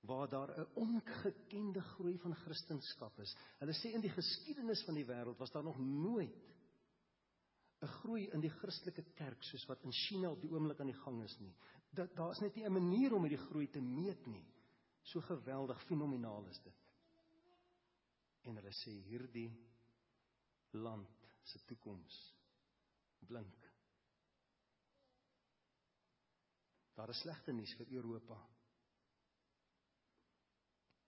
waar 0.00 0.28
daar 0.28 0.50
'n 0.60 0.68
ongekende 0.74 1.80
groei 1.80 2.18
van 2.18 2.34
kristendom 2.34 3.10
is. 3.16 3.36
Hulle 3.58 3.72
sê 3.72 3.92
in 3.94 4.00
die 4.00 4.10
geskiedenis 4.10 4.84
van 4.84 4.94
die 4.94 5.06
wêreld 5.06 5.38
was 5.38 5.50
daar 5.50 5.64
nog 5.64 5.78
nooit 5.78 6.36
'n 7.80 7.86
groei 7.86 8.28
in 8.32 8.40
die 8.40 8.50
Christelike 8.50 9.02
kerk 9.14 9.42
soos 9.42 9.66
wat 9.66 9.82
in 9.82 9.92
China 9.92 10.30
op 10.30 10.40
die 10.40 10.50
oomblik 10.50 10.80
aan 10.80 10.92
die 10.92 11.02
gang 11.02 11.22
is 11.22 11.38
nie. 11.38 11.54
Dat 11.90 12.14
daar's 12.16 12.40
net 12.40 12.54
nie 12.54 12.64
'n 12.64 12.72
manier 12.72 13.14
om 13.14 13.22
hierdie 13.22 13.46
groei 13.46 13.68
te 13.68 13.80
meet 13.80 14.26
nie. 14.26 14.44
So 15.02 15.20
geweldig 15.20 15.84
fenomenaal 15.84 16.46
is 16.46 16.60
dit. 16.62 16.74
En 18.42 18.56
hulle 18.56 18.72
sê 18.72 18.90
hierdie 18.90 19.50
land 20.70 21.28
se 21.42 21.64
toekoms 21.64 22.34
blink. 23.26 23.75
Daar 26.96 27.12
is 27.12 27.20
slegte 27.20 27.52
nuus 27.52 27.74
vir 27.76 27.92
Europa. 27.98 28.38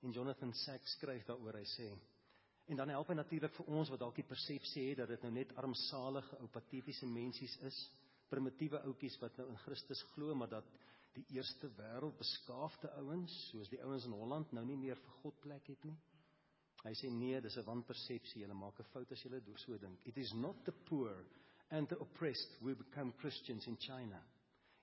En 0.05 0.13
Jonathan 0.13 0.53
Sacks 0.55 0.93
skryf 0.99 1.25
daaroor, 1.27 1.59
hy 1.59 1.67
sê 1.67 1.91
en 2.69 2.77
dan 2.77 2.91
help 2.93 3.09
hy 3.09 3.15
natuurlik 3.17 3.55
vir 3.57 3.71
ons 3.73 3.89
wat 3.89 4.03
dalk 4.03 4.19
die 4.21 4.27
persepsie 4.29 4.91
het 4.91 4.99
dat 5.01 5.09
dit 5.09 5.23
nou 5.25 5.31
net 5.33 5.55
armsalige 5.57 6.37
ou 6.43 6.51
patetiese 6.53 7.07
mensies 7.09 7.55
is, 7.65 7.79
primitiewe 8.29 8.83
ouetjies 8.85 9.17
wat 9.23 9.39
nou 9.41 9.47
in 9.49 9.61
Christus 9.63 10.03
glo, 10.13 10.35
maar 10.37 10.51
dat 10.53 10.69
die 11.17 11.25
eerste 11.39 11.71
wêreld 11.79 12.19
beskaafde 12.21 12.91
ouens, 13.01 13.33
soos 13.49 13.71
die 13.73 13.81
ouens 13.81 14.05
in 14.05 14.13
Holland 14.13 14.53
nou 14.53 14.67
nie 14.69 14.77
meer 14.77 15.01
vir 15.01 15.17
God 15.23 15.41
plek 15.41 15.73
het 15.73 15.89
nie. 15.89 15.97
Hy 16.85 16.93
sê 16.95 17.09
nee, 17.11 17.41
dis 17.41 17.57
'n 17.57 17.65
wanpersepsie, 17.65 18.43
jy 18.43 18.53
maak 18.53 18.79
'n 18.81 18.91
fout 18.93 19.13
as 19.13 19.23
dit 19.23 19.59
so 19.59 19.79
dink. 19.79 20.07
It 20.07 20.19
is 20.19 20.33
not 20.35 20.65
the 20.65 20.73
poor 20.73 21.25
and 21.71 21.89
the 21.89 21.99
oppressed 21.99 22.61
who 22.61 22.75
become 22.75 23.13
Christians 23.13 23.67
in 23.67 23.77
China. 23.79 24.23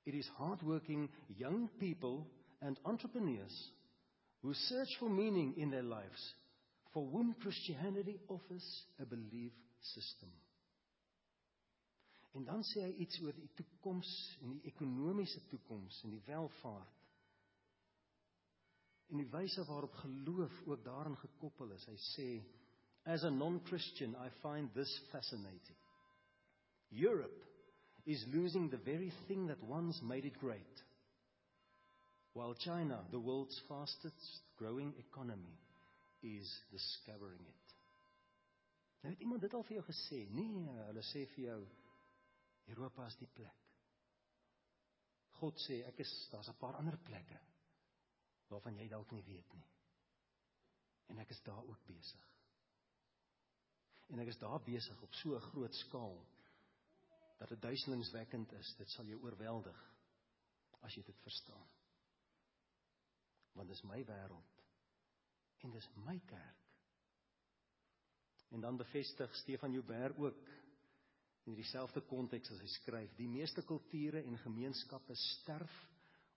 It 0.06 0.14
is 0.14 0.30
hardworking 0.38 1.10
young 1.38 1.70
people 1.80 2.28
and 2.62 2.80
entrepreneurs 2.86 3.72
who 4.42 4.54
search 4.54 4.90
for 5.00 5.10
meaning 5.10 5.56
in 5.58 5.72
their 5.72 5.84
lives, 5.84 6.34
for 6.94 7.06
whom 7.12 7.36
Christianity 7.42 8.20
offers 8.30 8.84
a 9.02 9.06
belief 9.06 9.52
system. 9.82 10.30
En 12.36 12.44
dan 12.44 12.64
sê 12.68 12.84
hy 12.84 12.92
iets 13.06 13.22
oor 13.24 13.34
die 13.34 13.48
toekoms 13.56 14.10
en 14.44 14.58
die 14.58 14.72
ekonomiese 14.74 15.40
toekoms 15.50 16.02
en 16.04 16.12
die 16.18 16.24
welvaart. 16.28 17.02
En 19.14 19.22
die 19.22 19.30
wyse 19.32 19.64
waarop 19.70 19.96
geloof 20.02 20.60
ook 20.66 20.84
daarin 20.84 21.16
gekoppel 21.22 21.72
is. 21.78 21.86
Hy 21.88 21.98
sê 22.12 22.30
as 23.14 23.24
a 23.24 23.32
non-Christian 23.32 24.18
I 24.20 24.28
find 24.42 24.74
this 24.74 24.92
fascinating. 25.12 25.80
Europe 26.92 27.55
is 28.06 28.26
losing 28.34 28.70
the 28.70 28.78
very 28.78 29.12
thing 29.28 29.48
that 29.48 29.62
once 29.64 30.02
made 30.02 30.26
it 30.26 30.40
great 30.40 30.84
while 32.34 32.54
China, 32.54 33.00
the 33.12 33.20
world's 33.20 33.60
fastest 33.68 34.42
growing 34.58 34.94
economy, 35.00 35.58
is 36.22 36.52
discovering 36.72 37.40
it. 37.40 37.66
Nou 39.02 39.14
het 39.14 39.22
iemand 39.22 39.42
dit 39.42 39.54
al 39.54 39.64
vir 39.64 39.78
jou 39.78 39.86
gesê? 39.88 40.20
Nee, 40.34 40.66
hulle 40.88 41.04
sê 41.06 41.24
vir 41.36 41.44
jou 41.46 41.60
Europa 42.74 43.06
is 43.08 43.18
die 43.22 43.30
plek. 43.38 43.62
God 45.40 45.60
sê 45.64 45.82
ek 45.88 46.00
is 46.04 46.12
daar's 46.32 46.50
'n 46.50 46.60
paar 46.60 46.76
ander 46.80 46.98
plekke 46.98 47.40
waarvan 48.50 48.78
jy 48.78 48.88
dalk 48.90 49.12
nie 49.12 49.24
weet 49.24 49.54
nie. 49.54 49.68
En 51.08 51.20
ek 51.20 51.30
is 51.30 51.42
daar 51.44 51.64
ook 51.64 51.86
besig. 51.86 52.26
En 54.10 54.20
ek 54.20 54.28
is 54.28 54.38
daar 54.38 54.62
besig 54.62 55.02
op 55.02 55.14
so 55.14 55.36
'n 55.36 55.48
groot 55.52 55.76
skaal 55.76 56.18
dat 57.38 57.50
dit 57.50 57.62
duiselingswekkend 57.62 58.52
is. 58.60 58.76
Dit 58.78 58.90
sal 58.90 59.06
jou 59.06 59.22
oorweldig 59.24 59.82
as 60.86 60.94
jy 60.96 61.04
dit 61.08 61.24
verstaan 61.26 61.66
want 63.56 63.72
dis 63.72 63.86
my 63.88 64.02
wêreld 64.04 64.64
en 65.64 65.72
dis 65.74 65.88
my 66.06 66.18
kerk. 66.28 66.64
En 68.54 68.62
dan 68.62 68.78
bevestig 68.78 69.36
Stefan 69.36 69.72
Joubert 69.72 70.18
ook 70.20 70.50
in 71.46 71.56
dieselfde 71.58 72.02
konteks 72.10 72.52
as 72.54 72.62
hy 72.62 72.70
skryf, 72.74 73.14
die 73.18 73.30
meeste 73.30 73.64
kulture 73.66 74.22
en 74.24 74.38
gemeenskappe 74.44 75.16
sterf 75.40 75.74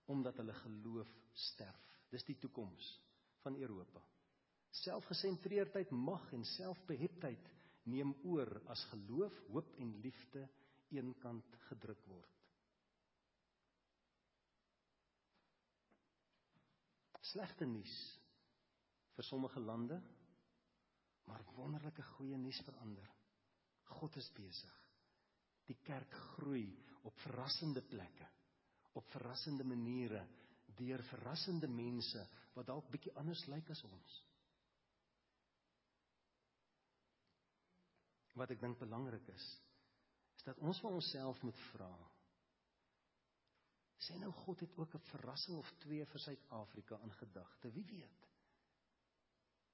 omdat 0.09 0.39
hulle 0.41 0.55
geloof 0.63 1.11
sterf. 1.49 1.85
Dis 2.09 2.25
die 2.25 2.37
toekoms 2.41 2.87
van 3.43 3.57
Europa. 3.61 4.01
Selfgesentreerdheid, 4.81 5.91
mag 5.91 6.23
en 6.33 6.45
selfbeheptheid 6.55 7.51
neem 7.89 8.15
oor 8.25 8.49
as 8.69 8.81
geloof, 8.93 9.35
hoop 9.53 9.75
en 9.81 9.93
liefde 10.01 10.45
eenkant 10.91 11.57
gedruk 11.69 12.03
word. 12.09 12.39
slegte 17.29 17.67
nuus 17.69 17.95
vir 19.15 19.27
sommige 19.27 19.61
lande, 19.61 19.99
maar 21.29 21.43
wonderlike 21.57 22.03
goeie 22.15 22.37
nuus 22.39 22.61
vir 22.65 22.77
ander. 22.81 23.09
God 23.99 24.15
is 24.17 24.29
besig. 24.33 24.75
Die 25.69 25.77
kerk 25.85 26.13
groei 26.35 26.65
op 27.05 27.17
verrassende 27.25 27.83
plekke, 27.85 28.25
op 28.97 29.05
verrassende 29.13 29.65
maniere 29.67 30.23
deur 30.79 31.03
verrassende 31.09 31.67
mense 31.69 32.23
wat 32.55 32.69
dalk 32.69 32.89
bietjie 32.93 33.13
anders 33.19 33.43
lyk 33.51 33.69
as 33.73 33.83
ons. 33.85 34.17
Wat 38.39 38.53
ek 38.53 38.61
dink 38.63 38.79
belangrik 38.79 39.27
is, 39.33 39.47
is 40.39 40.45
dat 40.47 40.59
ons 40.63 40.79
vir 40.79 40.95
onsself 40.95 41.41
moet 41.43 41.57
vra. 41.73 41.91
Sê 43.99 44.15
nou 44.21 44.31
God 44.45 44.61
het 44.63 44.77
ook 44.79 44.93
'n 44.95 45.07
verrassing 45.11 45.57
of 45.57 45.71
twee 45.83 46.05
vir 46.05 46.19
Suid-Afrika 46.19 46.99
in 47.03 47.11
gedagte. 47.13 47.71
Wie 47.71 47.85
weet? 47.85 48.27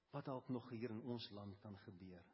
Wat 0.10 0.26
dalk 0.26 0.50
nog 0.50 0.70
hier 0.70 0.90
in 0.90 1.02
ons 1.02 1.30
land 1.30 1.60
kan 1.60 1.78
gebeur? 1.78 2.26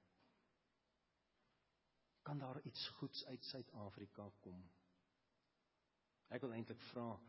Kan 2.21 2.39
daar 2.39 2.61
iets 2.61 2.87
goeds 2.87 3.25
uit 3.25 3.43
Suid-Afrika 3.43 4.29
kom? 4.39 4.63
Ek 6.29 6.41
wil 6.41 6.53
eintlik 6.53 6.81
vra, 6.81 7.19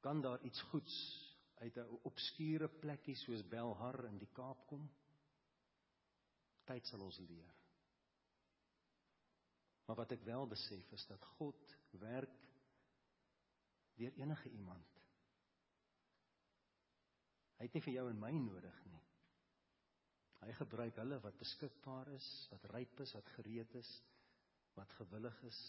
kan 0.00 0.20
daar 0.20 0.42
iets 0.42 0.62
goeds 0.62 0.96
uit 1.54 1.76
'n 1.76 2.00
obskure 2.02 2.68
plekkie 2.68 3.16
soos 3.16 3.48
Belhar 3.48 4.04
in 4.04 4.18
die 4.18 4.32
Kaap 4.32 4.66
kom? 4.66 4.90
Tyd 6.64 6.86
sal 6.86 7.00
ons 7.00 7.18
leer. 7.18 7.55
Maar 9.86 10.02
wat 10.02 10.12
ek 10.16 10.24
wel 10.26 10.46
besef 10.50 10.92
is 10.92 11.06
dat 11.06 11.24
God 11.36 11.76
werk 12.02 12.44
deur 13.96 14.12
enige 14.20 14.50
iemand. 14.50 14.96
Hy 17.56 17.64
het 17.68 17.76
nie 17.76 17.84
vir 17.86 17.94
jou 17.96 18.08
en 18.10 18.20
my 18.20 18.32
nodig 18.36 18.80
nie. 18.90 19.02
Hy 20.42 20.52
gebruik 20.58 20.98
hulle 21.00 21.18
wat 21.24 21.38
beskikbaar 21.40 22.10
is, 22.12 22.26
wat 22.52 22.66
ryp 22.74 23.00
is, 23.02 23.14
wat 23.16 23.30
gereed 23.38 23.72
is, 23.80 23.92
wat 24.76 24.92
gewillig 24.98 25.38
is, 25.48 25.60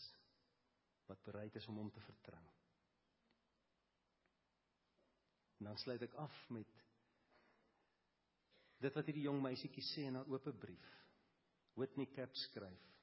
wat 1.07 1.23
bereid 1.23 1.55
is 1.55 1.67
om 1.71 1.79
hom 1.79 1.91
te 1.93 2.03
vertrou. 2.03 2.43
En 5.57 5.71
dan 5.71 5.79
sluit 5.81 6.03
ek 6.05 6.17
af 6.21 6.35
met 6.53 6.75
dit 8.83 8.93
wat 8.93 9.07
hierdie 9.09 9.25
jong 9.25 9.39
meisietjie 9.41 9.85
sê 9.87 10.05
in 10.09 10.19
haar 10.19 10.27
oop 10.29 10.51
brief. 10.59 10.91
Whitney 11.79 12.09
Cap 12.13 12.35
skryf. 12.35 12.96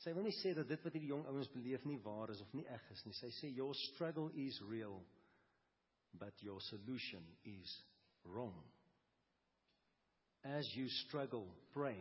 Sy 0.00 0.14
wil 0.16 0.24
nie 0.24 0.36
sê 0.40 0.54
dat 0.56 0.68
dit 0.68 0.84
wat 0.84 0.94
hierdie 0.96 1.12
jong 1.12 1.26
ouens 1.28 1.50
beleef 1.52 1.84
nie 1.84 1.98
waar 2.04 2.32
is 2.32 2.40
of 2.40 2.52
nie 2.56 2.64
eg 2.72 2.84
is 2.94 3.02
nie. 3.04 3.16
Sy 3.18 3.30
sê 3.36 3.50
your 3.52 3.74
struggle 3.92 4.30
is 4.34 4.60
real 4.70 5.00
but 6.18 6.32
your 6.42 6.60
solution 6.60 7.22
is 7.44 7.70
wrong. 8.24 8.56
As 10.44 10.68
you 10.74 10.88
struggle, 11.06 11.46
pray. 11.74 11.96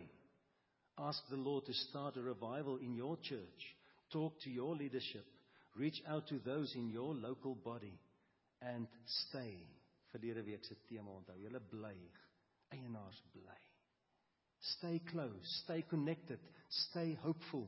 Ask 0.97 1.21
the 1.29 1.35
Lord 1.35 1.65
to 1.65 1.73
start 1.73 2.17
a 2.17 2.21
revival 2.21 2.77
in 2.77 2.95
your 2.95 3.17
church. 3.17 3.61
Talk 4.11 4.39
to 4.41 4.49
your 4.49 4.75
leadership. 4.75 5.25
Reach 5.75 6.01
out 6.07 6.27
to 6.27 6.39
those 6.45 6.73
in 6.75 6.89
your 6.89 7.13
local 7.13 7.55
body 7.55 7.99
and 8.61 8.87
stay. 9.29 9.55
Verlede 10.11 10.43
week 10.45 10.65
se 10.65 10.75
tema 10.89 11.11
onthou, 11.11 11.37
julle 11.37 11.59
bly, 11.69 11.93
eienaars 12.73 13.19
bly. 13.33 13.59
Stay 14.59 14.99
close, 15.11 15.61
stay 15.63 15.83
connected, 15.87 16.39
stay 16.89 17.13
hopeful. 17.21 17.67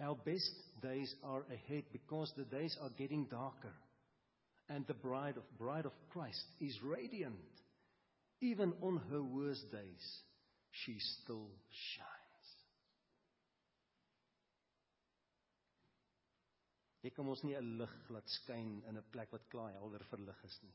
Our 0.00 0.16
best 0.16 0.50
days 0.82 1.14
are 1.22 1.44
ahead 1.50 1.84
because 1.92 2.32
the 2.36 2.44
days 2.44 2.76
are 2.82 2.90
getting 2.98 3.26
darker. 3.30 3.72
And 4.68 4.86
the 4.86 4.94
bride 4.94 5.36
of 5.36 5.58
bride 5.58 5.86
of 5.86 5.92
Christ 6.10 6.44
is 6.60 6.78
radiant. 6.82 7.36
Even 8.40 8.72
on 8.82 9.00
her 9.10 9.22
worst 9.22 9.70
days, 9.70 10.22
she 10.70 10.96
still 10.98 11.48
shines. 11.70 12.24
Jy 17.04 17.10
kan 17.12 17.28
ons 17.28 17.42
nie 17.44 17.54
'n 17.54 17.76
lig 17.78 17.94
laat 18.10 18.28
skyn 18.40 18.82
in 18.88 18.96
'n 18.96 19.10
plek 19.12 19.32
wat 19.32 19.48
klaar 19.52 19.72
helder 19.72 20.04
verlig 20.10 20.44
is 20.44 20.58
nie. 20.62 20.74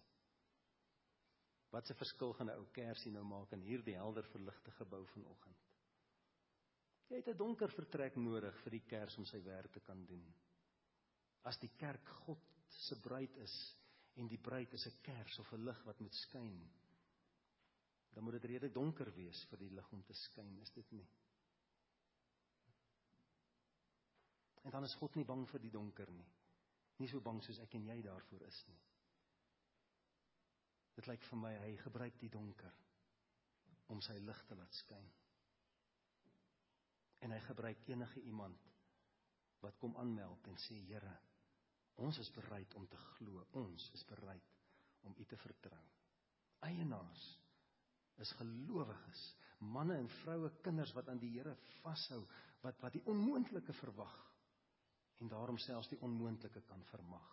Wat 1.71 1.89
'n 1.89 1.97
verskil 2.01 2.33
gaan 2.33 2.49
'n 2.49 2.59
ou 2.59 2.67
kersie 2.73 3.11
nou 3.11 3.23
maak 3.23 3.51
in 3.51 3.61
hierdie 3.61 3.95
helder 3.95 4.23
verligte 4.23 4.71
gebou 4.71 5.05
vanoggend? 5.13 5.68
Jy 7.09 7.17
het 7.17 7.27
'n 7.27 7.37
donker 7.37 7.71
vertrek 7.73 8.15
nodig 8.15 8.57
vir 8.63 8.71
die 8.71 8.85
kers 8.85 9.17
om 9.17 9.25
sy 9.25 9.41
werk 9.43 9.71
te 9.71 9.79
kan 9.79 10.05
doen. 10.05 10.25
As 11.43 11.57
die 11.57 11.71
kerk 11.77 12.09
God 12.25 12.43
se 12.69 12.99
bruid 13.01 13.37
is 13.37 13.55
en 14.15 14.27
die 14.27 14.37
bruid 14.37 14.73
is 14.73 14.85
'n 14.87 15.01
kers 15.01 15.39
of 15.39 15.53
'n 15.53 15.65
lig 15.65 15.83
wat 15.85 15.99
moet 15.99 16.13
skyn, 16.13 16.69
dan 18.13 18.23
moet 18.23 18.33
dit 18.33 18.45
redelik 18.45 18.73
donker 18.73 19.13
wees 19.15 19.45
vir 19.49 19.57
die 19.57 19.69
lig 19.69 19.91
om 19.91 20.03
te 20.03 20.13
skyn, 20.13 20.59
is 20.61 20.71
dit 20.71 20.91
nie? 20.91 21.07
En 24.63 24.71
dan 24.71 24.83
is 24.83 24.95
God 24.95 25.15
nie 25.15 25.25
bang 25.25 25.47
vir 25.49 25.59
die 25.59 25.71
donker 25.71 26.11
nie. 26.11 26.27
Nie 26.97 27.07
so 27.07 27.21
bang 27.21 27.43
soos 27.43 27.59
ek 27.59 27.73
en 27.73 27.85
jy 27.85 28.01
daarvoor 28.01 28.41
is 28.41 28.63
nie. 28.67 28.79
Dit 30.95 31.07
lyk 31.07 31.23
vir 31.23 31.37
my 31.37 31.53
hy 31.57 31.75
gebruik 31.77 32.19
die 32.19 32.29
donker 32.29 32.73
om 33.87 34.01
sy 34.01 34.17
lig 34.19 34.43
te 34.45 34.55
laat 34.55 34.73
skyn. 34.73 35.11
En 37.19 37.33
hy 37.35 37.39
gebruik 37.47 37.87
enige 37.87 38.21
iemand 38.21 38.69
wat 39.59 39.77
kom 39.77 39.97
aanmeld 39.99 40.47
en 40.47 40.59
sê 40.63 40.77
Here, 40.87 41.15
ons 41.99 42.17
is 42.17 42.31
bereid 42.31 42.73
om 42.79 42.87
te 42.87 42.97
glo. 42.97 43.43
Ons 43.59 43.89
is 43.93 44.05
bereid 44.07 44.55
om 45.07 45.15
U 45.17 45.25
te 45.25 45.37
vertrou. 45.37 45.83
Eienaars 46.67 47.25
is 48.19 48.31
gelowiges, 48.39 49.21
manne 49.59 49.95
en 49.99 50.09
vroue, 50.21 50.51
kinders 50.63 50.91
wat 50.95 51.09
aan 51.11 51.19
die 51.19 51.31
Here 51.35 51.55
vashou, 51.81 52.23
wat 52.63 52.79
wat 52.83 52.95
die 52.95 53.03
onmoontlike 53.07 53.75
verwag 53.79 54.15
en 55.19 55.27
daarom 55.27 55.57
selfs 55.59 55.89
die 55.91 55.99
onmoontlike 56.03 56.61
kan 56.67 56.83
vermag. 56.91 57.27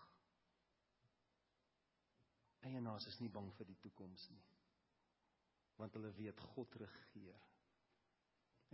Eienaars 2.67 3.07
is 3.07 3.19
nie 3.23 3.31
bang 3.31 3.47
vir 3.59 3.69
die 3.71 3.79
toekoms 3.83 4.25
nie. 4.33 4.43
Want 5.79 5.95
hulle 5.95 6.11
weet 6.17 6.41
God 6.55 6.75
regeer. 6.83 7.45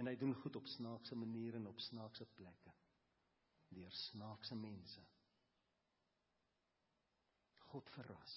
En 0.01 0.09
hy 0.09 0.15
doen 0.17 0.35
goed 0.41 0.57
op 0.57 0.69
snaakse 0.73 1.17
maniere 1.19 1.61
en 1.61 1.69
op 1.71 1.81
snaakse 1.81 2.27
plekke. 2.37 2.73
Deur 3.73 3.93
snaakse 4.09 4.57
mense. 4.57 5.05
God 7.73 7.91
verras. 7.97 8.35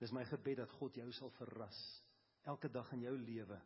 Dis 0.00 0.12
my 0.12 0.24
gebed 0.28 0.60
dat 0.62 0.72
God 0.80 0.96
jou 0.96 1.10
sal 1.12 1.32
verras 1.38 1.80
elke 2.44 2.68
dag 2.68 2.90
in 2.92 3.04
jou 3.06 3.14
lewe. 3.18 3.60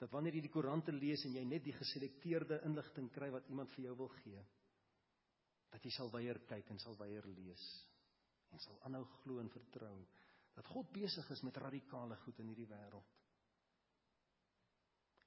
Dat 0.00 0.12
wanneer 0.12 0.36
jy 0.36 0.44
die 0.44 0.52
koerante 0.52 0.92
lees 0.92 1.24
en 1.28 1.36
jy 1.36 1.44
net 1.44 1.64
die 1.64 1.76
geselekteerde 1.76 2.62
inligting 2.68 3.08
kry 3.12 3.30
wat 3.32 3.48
iemand 3.52 3.72
vir 3.76 3.88
jou 3.88 3.96
wil 4.00 4.12
gee, 4.20 4.42
dat 5.70 5.84
jy 5.84 5.92
sal 5.94 6.10
weier 6.12 6.40
kyk 6.50 6.72
en 6.72 6.80
sal 6.82 6.96
weier 7.00 7.26
lees 7.36 7.64
en 8.50 8.62
sal 8.62 8.78
aanhou 8.86 9.04
glo 9.20 9.38
en 9.42 9.50
vertrou 9.54 9.96
dat 10.56 10.68
God 10.74 10.90
besig 10.92 11.28
is 11.30 11.42
met 11.46 11.58
radikale 11.62 12.16
goed 12.24 12.40
in 12.42 12.50
hierdie 12.50 12.68
wêreld 12.70 13.19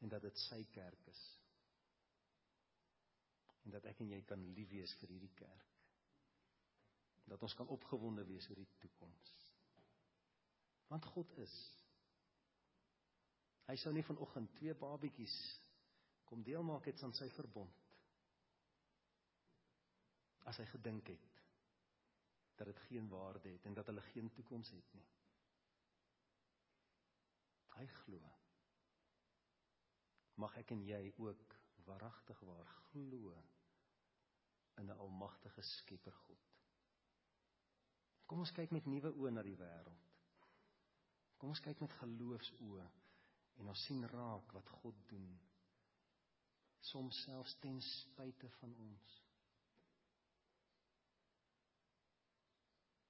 en 0.03 0.11
dat 0.11 0.23
dit 0.27 0.41
sy 0.45 0.59
kerk 0.75 1.07
is 1.11 1.21
en 3.63 3.75
dat 3.75 3.85
ek 3.91 4.01
en 4.03 4.11
jy 4.11 4.21
kan 4.27 4.43
lief 4.57 4.71
wees 4.73 4.95
vir 5.01 5.15
hierdie 5.15 5.33
kerk 5.39 5.69
dat 7.31 7.43
ons 7.47 7.55
kan 7.55 7.71
opgewonde 7.71 8.25
wees 8.27 8.49
oor 8.51 8.59
die 8.59 8.71
toekoms 8.83 9.35
want 10.91 11.07
God 11.15 11.37
is 11.45 11.55
hy 13.69 13.77
sou 13.79 13.93
nie 13.95 14.05
vanoggend 14.05 14.51
twee 14.59 14.75
babetjies 14.77 15.37
kom 16.27 16.43
deel 16.43 16.65
maak 16.67 16.91
het 16.91 17.03
aan 17.07 17.15
sy 17.15 17.29
verbond 17.37 17.79
as 20.51 20.59
hy 20.59 20.67
gedink 20.75 21.07
het 21.13 21.33
dat 22.55 22.67
dit 22.67 22.79
geen 22.79 23.09
waarde 23.09 23.49
het 23.49 23.65
en 23.65 23.73
dat 23.73 23.85
hulle 23.85 24.01
geen 24.01 24.31
toekoms 24.31 24.69
het 24.69 24.93
nie. 24.93 25.07
Hy 27.73 27.85
glo. 27.87 28.19
Mag 30.41 30.55
ek 30.57 30.71
en 30.73 30.81
jy 30.85 31.13
ook 31.17 31.57
waaragtig 31.85 32.39
waar 32.47 32.65
glo 32.89 33.33
in 34.81 34.85
'n 34.89 34.97
almagtige 34.97 35.61
Skepper 35.61 36.13
God. 36.13 36.49
Kom 38.25 38.39
ons 38.39 38.51
kyk 38.51 38.71
met 38.71 38.85
nuwe 38.85 39.11
oë 39.13 39.31
na 39.31 39.41
die 39.41 39.57
wêreld. 39.57 40.13
Kom 41.37 41.49
ons 41.49 41.59
kyk 41.59 41.79
met 41.79 41.93
geloofsoë 41.93 42.85
en 43.59 43.67
ons 43.67 43.83
sien 43.85 44.07
raak 44.07 44.51
wat 44.51 44.69
God 44.69 44.95
doen. 45.07 45.39
Soms 46.79 47.21
selfs 47.23 47.55
ten 47.59 47.81
spyte 47.81 48.49
van 48.49 48.75
ons. 48.75 49.19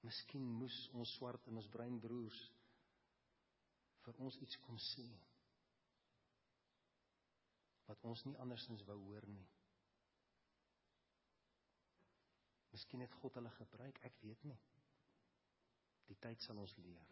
Miskien 0.01 0.49
moes 0.59 0.89
ons 0.93 1.13
swart 1.17 1.47
en 1.47 1.57
ons 1.57 1.69
bruin 1.75 1.99
broers 1.99 2.41
vir 4.03 4.19
ons 4.25 4.37
iets 4.45 4.57
kom 4.65 4.77
sê 4.77 5.05
wat 7.85 8.05
ons 8.09 8.23
nie 8.27 8.37
andersins 8.39 8.85
wou 8.87 8.97
hoor 9.07 9.27
nie. 9.27 9.47
Miskien 12.73 13.03
het 13.05 13.13
God 13.21 13.35
hulle 13.37 13.51
gebruik, 13.53 13.99
ek 14.07 14.15
weet 14.25 14.47
nie. 14.49 14.57
Die 16.09 16.17
tyd 16.19 16.41
sal 16.41 16.57
ons 16.63 16.75
leer. 16.81 17.11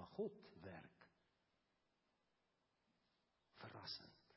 Maar 0.00 0.10
God 0.16 0.40
werk 0.64 1.06
verrassend. 3.62 4.34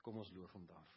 Kom 0.00 0.22
ons 0.22 0.32
loof 0.32 0.56
hom 0.56 0.64
daarvoor. 0.70 0.95